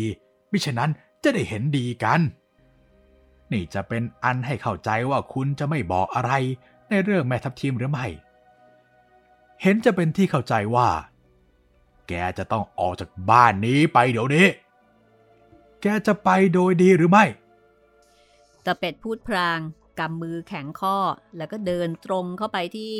[0.50, 0.90] มิฉะนั้น
[1.22, 2.20] จะได้เห็นดีกัน
[3.52, 6.32] นี่จะเป็นอันให้เข้าใจว่าคุณจะไม่บอกอะไร
[6.88, 8.06] ในเรื่องแม่ทัพทีมหรือไม่
[9.62, 10.88] เห็นจะเป็นที่เข้าใจว่า
[12.08, 14.46] แกจะต้องออกจากบ้านนี้ไปเดี๋ยวนี้
[15.82, 17.24] แกจะไปโดยดีหรือไม่
[18.64, 19.60] ตะเป็ดพูดพราง
[19.98, 20.96] กำมือแข็งข้อ
[21.36, 22.96] แล้วก็เดินตรงเข้าไปที่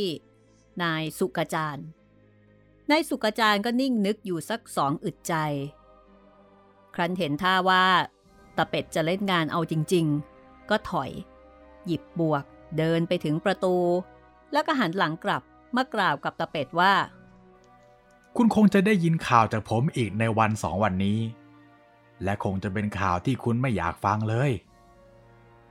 [0.83, 1.87] นายสุกจารย์
[2.91, 5.35] นายสุกจารย์ก็นิ่งนึกอยู่สักสองอึดใจ
[6.95, 7.85] ครั้นเห็นท่าว่า
[8.57, 10.07] ตะเป็ดจะเล่นงานเอาจริง
[10.39, 11.11] ๆ ก็ถอย
[11.87, 12.45] หยิบบวก
[12.79, 13.77] เดินไปถึงประตู
[14.53, 15.43] แล้วก็หันหลังกลับ
[15.77, 16.95] มากล่าวกับตะเป็ดว่า
[18.37, 21.21] คุณคงจะได้ยินข่าวจากผมอีกในวันสองวันนี้
[22.25, 24.51] และคงจะเป็นข่าวที่คุณไม่อยากฟังเลย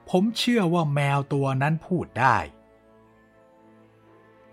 [0.10, 2.38] ผมเชื่อว่าแมวตัวนั้นพูดได้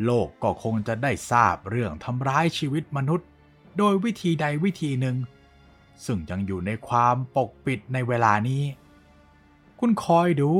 [0.05, 3.29] โลกก็คงจะได้ทราบเรื่องทำร้ายชีวิตมนุษย์
[3.79, 5.17] โดยวิธีใดวิธีหนึ่ง
[6.05, 8.64] ซึ่งยังอยู่ในความปกปิดในเวลานี้
[9.78, 10.53] คุณคอยดู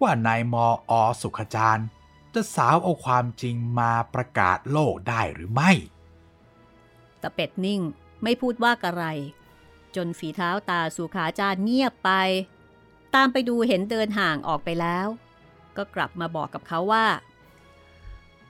[0.00, 0.92] ว่านายมออ
[1.22, 1.86] สุขจารย์
[2.34, 5.70] จะสาวเอาความจริงมาประกาศโลกได้หรือไม่
[7.22, 7.80] ตะเป็ดนิ่ง
[8.22, 9.04] ไม่พูดว่าอะไร
[9.96, 12.10] จนฝีเท้าตาสุขาจารย์เงียบไป
[13.14, 15.06] ตามไปดูเห็นเดินห่างออกไปแล้ว
[15.76, 17.06] ก็กลับมาบอกกับเขาว่า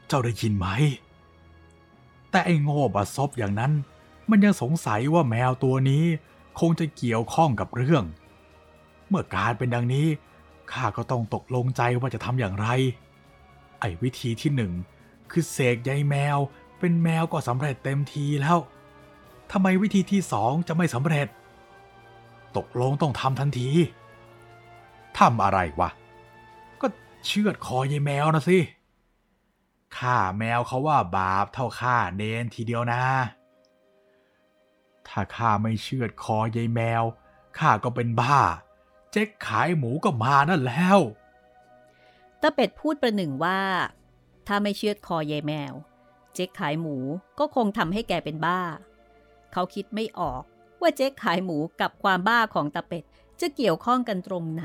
[0.06, 0.66] เจ้าได้ยินไหม
[2.30, 3.72] แต่ไอ้โง่บัดซบอย่างนั้น
[4.32, 6.04] มันยังสงสัยว่าแมวตัวนี้
[6.60, 8.04] คงจะเกี่ยวข้องกับเรื่อง
[9.08, 10.06] เมื่อการเป็นดังนี้
[10.72, 12.66] ข้าก็ต้องตกลงใจว่าจะทำอย่างไร
[13.80, 14.72] ไอ้วิธีที่หนึ่ง
[15.30, 16.38] คือเสกใยแมว
[16.78, 18.58] เป็นแมวก็สำเร็จเต็มทีแล้ว
[19.52, 21.28] ทำไมวิธีที่สองจะไม่สำเร็จ
[22.56, 23.68] ตกลงต้องทำทันที
[25.18, 25.90] ทำอะไรวะ
[26.80, 26.86] ก็
[27.26, 28.58] เชือดคอยายแมวนะสิ
[29.96, 33.02] ฆ่าแมวเขาว่าบาปเท่าฆ่าเนนทีเดียวนะ
[35.08, 37.04] ถ้าข้าไม่เชือดคอยายแมว
[37.58, 38.40] ข้าก็เป็นบ้า
[39.12, 40.98] เจ๊กขายหมูก็มานั่นแล้ว
[42.40, 43.60] ตาเป็ดพูดประหนึ่งว่า
[44.46, 45.72] ถ้าไม่เชือดคอยายแมว
[46.34, 46.96] เจ๊กขายหมู
[47.38, 48.60] ก็คงทำให้แกเป็นบ้า
[49.52, 50.42] เขาคิดไม่ออก
[50.80, 53.04] ว่าเจ๊กขายหมูกับความบ้าของตาเป็ด
[53.40, 54.64] จะเกี่ยวข้องกันตรงไหน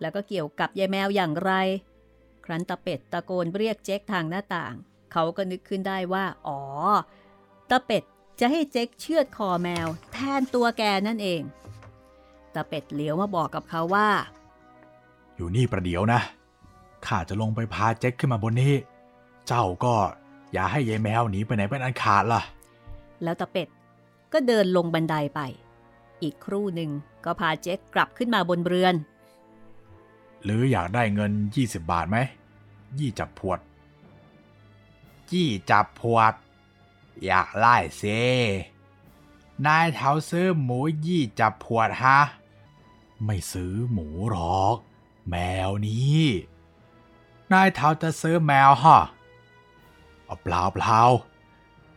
[0.00, 1.52] แล้วก็เกี่ยวกับยายแมวอย่างไร
[2.44, 4.74] ครั้นตาเป็ดตะโกนเรียกเจ๊กทางหน้าต่าง
[5.12, 6.60] เขาก็นึกขึ้นได้ว่า อ๋อ
[7.70, 8.04] ตาเป็ด
[8.40, 11.42] จะให้เจ๊กเชือดคอแมว แทนตัวแกนั่นเอง
[12.54, 14.08] ตาเป็ดเลี้ยวมาบอกกับเขาว่า
[15.36, 16.20] อยู่นี่ประเดี๋ยวนะ
[17.06, 18.72] ข้าจะลงไปพาเจ๊กขึ้นมาบนนี้
[19.46, 19.94] เจ้าก็
[20.52, 22.42] อย่าให้ยายแมวหนีไปไหนเป็นอันขาดล่ะ
[23.22, 23.68] แล้วตาเป็ด
[24.32, 25.40] ก็เดินลงบันไดไป
[26.22, 26.90] อีกครู่หนึ่ง
[27.24, 28.94] ก็พาเจ๊กกลับขึ้นมาบนเรือน
[30.44, 32.18] หรืออยากได้เงิน 20 บาทไหม
[32.98, 33.58] ยี่จับพวด
[35.32, 36.34] ยี่จับพวด
[37.24, 38.02] อยากไล่เซ
[39.66, 42.18] นายเท้าซื้อหมูยี่จับพวดฮะ
[43.24, 44.76] ไม่ซื้อหมูหรอก
[45.30, 45.34] แม
[45.68, 46.24] วนี้
[47.52, 48.98] นายเท้าจะซื้อแมวฮะ
[50.24, 51.00] เอาเปล่าเปล่า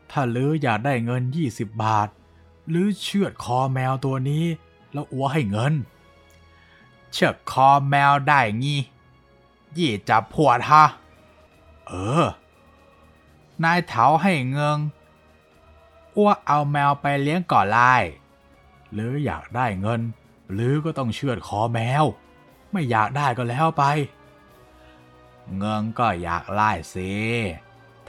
[0.09, 2.07] ถ้าลืออยากได้เงิน20บาท
[2.69, 4.45] หรือเชือดคอแมวตัวนี้
[4.93, 5.73] แล้วอัวให้เงิน
[7.11, 8.79] เชือกคอแมวได้งี้
[9.77, 10.85] ยี่จับพวดฮะ
[11.87, 11.91] เอ
[12.23, 12.25] อ
[13.63, 14.77] นายเถาให้เงิง
[16.19, 17.95] อ้วเอาแมวไปเลี้ยงก่อนไล่
[18.93, 20.01] หรืออยากได้เงิน
[20.53, 22.03] หรือก็ต้องเชือดคอแมว
[22.71, 23.83] ไม่อยากได้ก็แล้วไป
[25.57, 27.11] เงิงก็อยากไล่สิ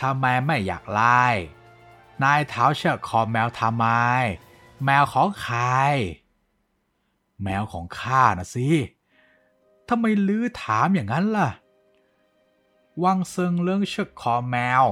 [0.01, 1.25] ทำไมไม่อยากไล่
[2.23, 3.87] นายเท้าเชือกคอแมวทำไม
[4.85, 5.61] แมวของใคร
[7.43, 8.69] แมวของข้านะสิ
[9.89, 11.51] ทำไมลื้อถามอย่างนั้นล่ะ
[13.03, 14.85] วังเซิงเรื่องเชือกคอแมว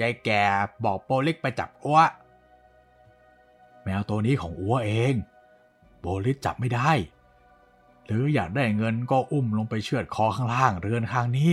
[0.00, 0.44] ยายแก่
[0.84, 2.00] บอกโปเลิกไปจับอ้ว
[3.84, 5.14] แมวตัวนี้ของอ้วเอง
[6.00, 6.90] โปลิกจับไม่ได้
[8.06, 11.52] หรืออยากได้เงินก็อุ้มลงไปเชือดคอข้างล่างเรือนข้างนี้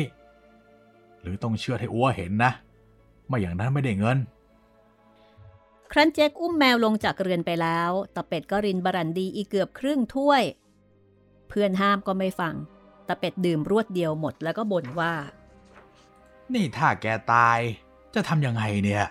[1.21, 2.51] หรือต้องเชือดให้อ้วเห็นนะ
[3.27, 4.17] ไม่อย่างนั้นไม่ได้เงิน
[5.91, 10.43] ครั้นเจ๊กอุ้มแมวลงจากเรือนไปแล้วตาเป็ดก็รินบรันดีอีกเกือบครึ่งถ้วย
[11.47, 12.55] เพื่อนห้ามก็ไม่ฟัง
[13.07, 15.13] ตาเป็ดดื่มรวดเดียวหมดแล้วก็บ่นว่า
[16.53, 17.59] นี่ถ้าแกตาย
[18.13, 19.05] จะทำยังไงเนี่ย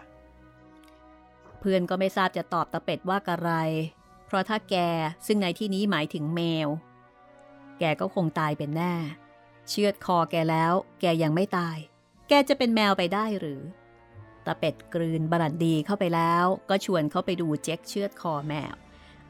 [1.61, 3.53] เพื่อนก็ไม่ทราบจะตอบตาเป็ดว่าอะไร
[4.27, 4.77] เพราะถ้าแก
[5.27, 6.69] ซึ่งในที่นี้หมายถึงแมว
[7.79, 8.95] แกก็คงตายเป็นแน่
[9.69, 11.77] เชือดคอแกแล้ว แกยังไม่ตาย
[12.29, 13.61] แกจะเป็นแมวไปได้หรือ
[14.47, 18.75] ตาเป็ดกลืนบรันดีเข้าไปแล้ว ก็ชวนเขาไปดูเจ๊กเชือดคอแมว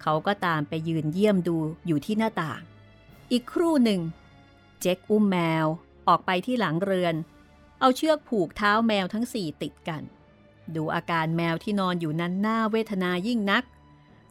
[0.03, 2.61] เขาก็ตามไปยืนเยี่ยมดูอยู่ที่หน้าต่าง
[3.33, 4.01] อีกครู่หนึ่ง
[4.81, 5.67] เจ๊กอุ้มแมว
[6.09, 7.15] ออกไปที่หลังเรือน
[7.81, 10.03] เอาเชือกผูกเท้าแมวทั้งสี่ติดกัน
[10.77, 13.65] ดูอาการแมวที่นอนอยู่นั้นน่าเวทนายิ่งนัก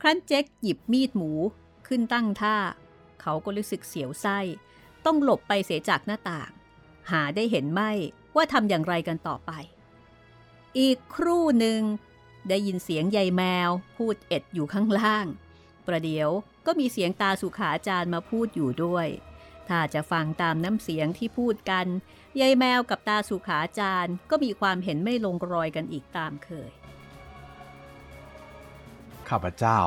[0.01, 1.31] ครั้นเจ๊กหยิบมีดหมู
[1.87, 2.57] ขึ้นตั้งท่า
[3.21, 4.39] เขาก็รู้สึกเสียวไส้
[5.05, 6.51] ต้องหลบไปเสียจากหน้าต่าง
[7.11, 7.91] หาได้เห็นไม่
[8.35, 9.51] ว่าทำอย่างไรกันต่อไป
[10.79, 11.81] อีกครู่หนึ่ง
[12.49, 15.25] ได้ยินเสียงยายแมว พูดเอ็ดอยู่ข้างล่าง
[15.85, 16.29] ประเดี๋ยว
[16.65, 19.07] ก็มีเสียงตาสุขาจารย์มาพูดอยู่ด้วย
[19.69, 21.85] ถ้าจะฟังตามน้ำเสียงที่พูดกัน
[22.39, 26.71] ยายแมวกับตาสุขาจารย์ก็มีความเห็นไม่ลงรอยกันอีกตามเคย
[29.29, 29.79] ข้าพเจ้า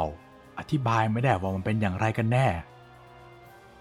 [0.59, 2.49] อธิบายไม่ได้ว่ามันเป็นอย่างไรกันแน่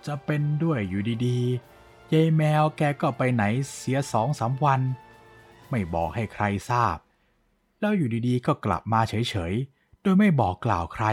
[0.06, 3.44] จะเป็นด้วยอยู่ดีๆ ยายแมวแกก็ไปไหน
[3.76, 4.82] เสียสองสามวัน
[5.70, 6.98] ไม่บอกให้ใครทราบ
[7.80, 11.06] แล้วอยู่ดีๆ ก็กลับมาเฉยๆ โดยไม่บอกกล่าวใคร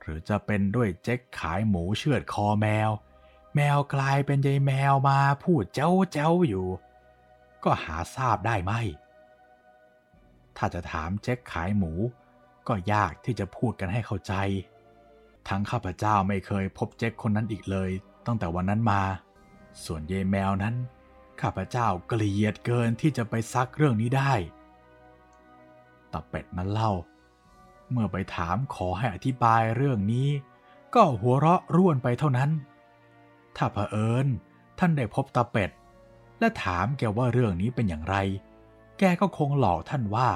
[0.00, 2.90] หรือจะเป็นด้วยเจ๊กขายหมูเชือดคอแมว
[3.56, 6.66] แมวกลายเป็นยายแมวมาพูดเจ้าเจ้าอยู่
[7.64, 8.72] ก็หาทราบได้ไหม
[10.56, 11.92] ถ้าจะถามเจ๊กขายหมู
[12.68, 14.34] ก็ยากที่จะพูดกันให้เข้าใจ
[15.48, 17.90] ทั้งข้าพเจ้าไม่เคยพบเจ๊กคนนั้นอีกเลย
[18.26, 19.02] ตั้งแต่วันนั้นมา
[19.84, 20.74] ส่วนยายแมวนั้น
[21.40, 24.32] ข้าพเจ้าเกลียดเกินที่จะไปซักเรื่องนี้ได้
[26.12, 26.92] ตาเป็ดนั้นเล่า
[27.90, 30.28] เมื่อไปถามขอให้อธิบายเรื่องนี้
[30.94, 32.50] ก็หัวเราะร่วนไปเท่านั้น
[33.56, 34.26] ถ้าเผอิญ
[34.78, 35.70] ท่านได้พบตาเป็ด
[36.40, 38.16] และถามแกว่าเรื่องนี้เป็นอย่างไร
[38.98, 40.30] แกก็คงหลอกท่านว่า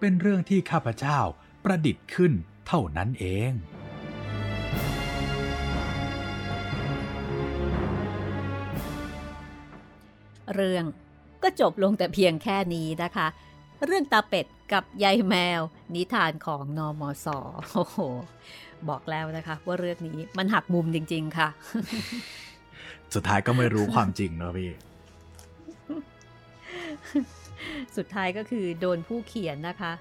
[0.00, 1.18] เป็นเรื่องที่ข้าพเจ้า
[1.64, 2.32] ประดิษฐ์ขึ้น
[2.66, 3.52] เท่านั้นเอง
[10.54, 10.84] เรื่อง
[11.42, 13.26] ก็จบลงแต่เพียงแค่นี้นะคะ
[13.84, 15.60] เรื่องตาเป็ด กับยายแมว
[15.94, 17.38] นิทานของนอมอสอ
[17.72, 17.98] โอ้โห
[18.88, 21.48] บอกแล้วนะคะ ว่าเรื่องนี้มันหักมุมจริง ๆ ค่ะ
[23.14, 24.70] สุดท้ายก็ไม่รู้ความจริงเนอะพี่
[27.96, 29.92] สุดท้ายก็คือโดนผู้เขียนนะคะ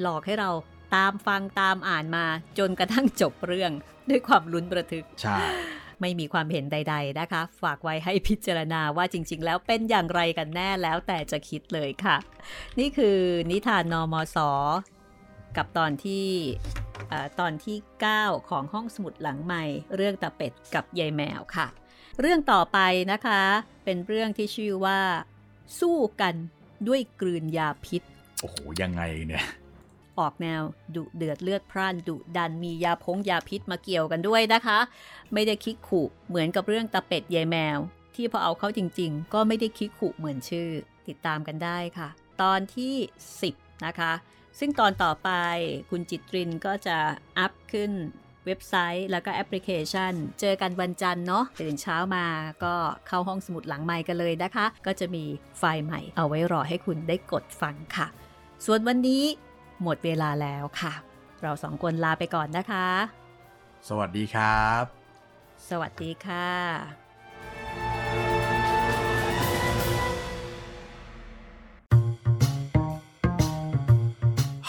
[0.00, 0.50] หลอกให้เรา
[0.94, 2.24] ตามฟังตามอ่านมา
[2.58, 3.72] จนกระทั่งจบเรื่อง
[4.10, 5.36] ด้วยความลุ้นระทึก ใช่
[6.00, 12.16] ไม่มีความเห็นใด ๆนะคะ ฝากไว้ให้พิจารณาว่าจริง ๆ แล้วเป็นอย่างไรกันแน่แล้วแต่จะคิดเลยค่ะ
[12.78, 13.18] นี่คือ
[13.50, 14.38] นิทานนมส
[15.56, 16.26] กับตอนที่
[17.40, 17.76] ตอนที่
[18.12, 19.64] 9 ของห้องสมุดหลังใหม่
[19.96, 21.66] เรื่องตาเป็ดกับยายแมวค่ะ
[22.20, 22.78] เรื่องต่อไป
[23.12, 23.42] นะคะ
[23.84, 25.00] เป็นเรื่องที่ชื่อว่า
[25.80, 26.34] สู้กัน
[26.88, 28.02] ด้วยกลืนยาพิษ
[28.40, 29.44] โอ้โห ยังไงเนี่ย
[30.18, 30.62] ออกแนว
[30.94, 34.78] ดุเดือดเลือดพร่านดุดันมียาพงยาพิษมาเกี่ยวกันด้วยนะคะ
[35.32, 37.78] ไม่ได้คิกขู่เหมือนกับเรื่องตาเป็ดยายแมว
[38.14, 40.68] ที่พอเอาเข้าจริง ๆ ก็ไม่ได้คิกขู่เหมือนชื่อ
[41.08, 42.08] ติดตามกันได้ค่ะ
[42.42, 42.94] ตอนที่
[43.40, 44.12] 10 นะคะ
[44.58, 45.30] ซึ่งตอนต่อไป
[45.90, 46.96] คุณจิตรินก็จะ
[47.38, 47.92] อัพขึ้น
[48.46, 52.26] เว็บไซต์แล้วก็แอปพลิเคชัน เจอกันวันจันทร์เนาะตื่นเช้ามา
[52.64, 52.74] ก็
[53.06, 55.24] เข้าห้องสมุดหลังใหม่กันเลยนะคะ ก็จะมี
[55.58, 58.06] ไฟล์ใหม่เอาไว้รอให้คุณได้กดฟังค่ะ
[58.66, 59.22] ส่วนวันนี้
[59.82, 60.92] หมดเวลาแล้วค่ะ
[61.42, 62.88] เราสองคนลาไปก่อนนะคะ
[63.88, 64.82] สวัสดีครับ
[65.68, 66.48] สวัสดีค่ะ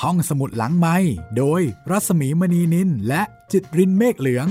[0.02, 0.98] ห้องสมุดหลังไม้
[1.38, 4.48] โดยรัสมีมณีนินและจิตรินเมฆเหลือง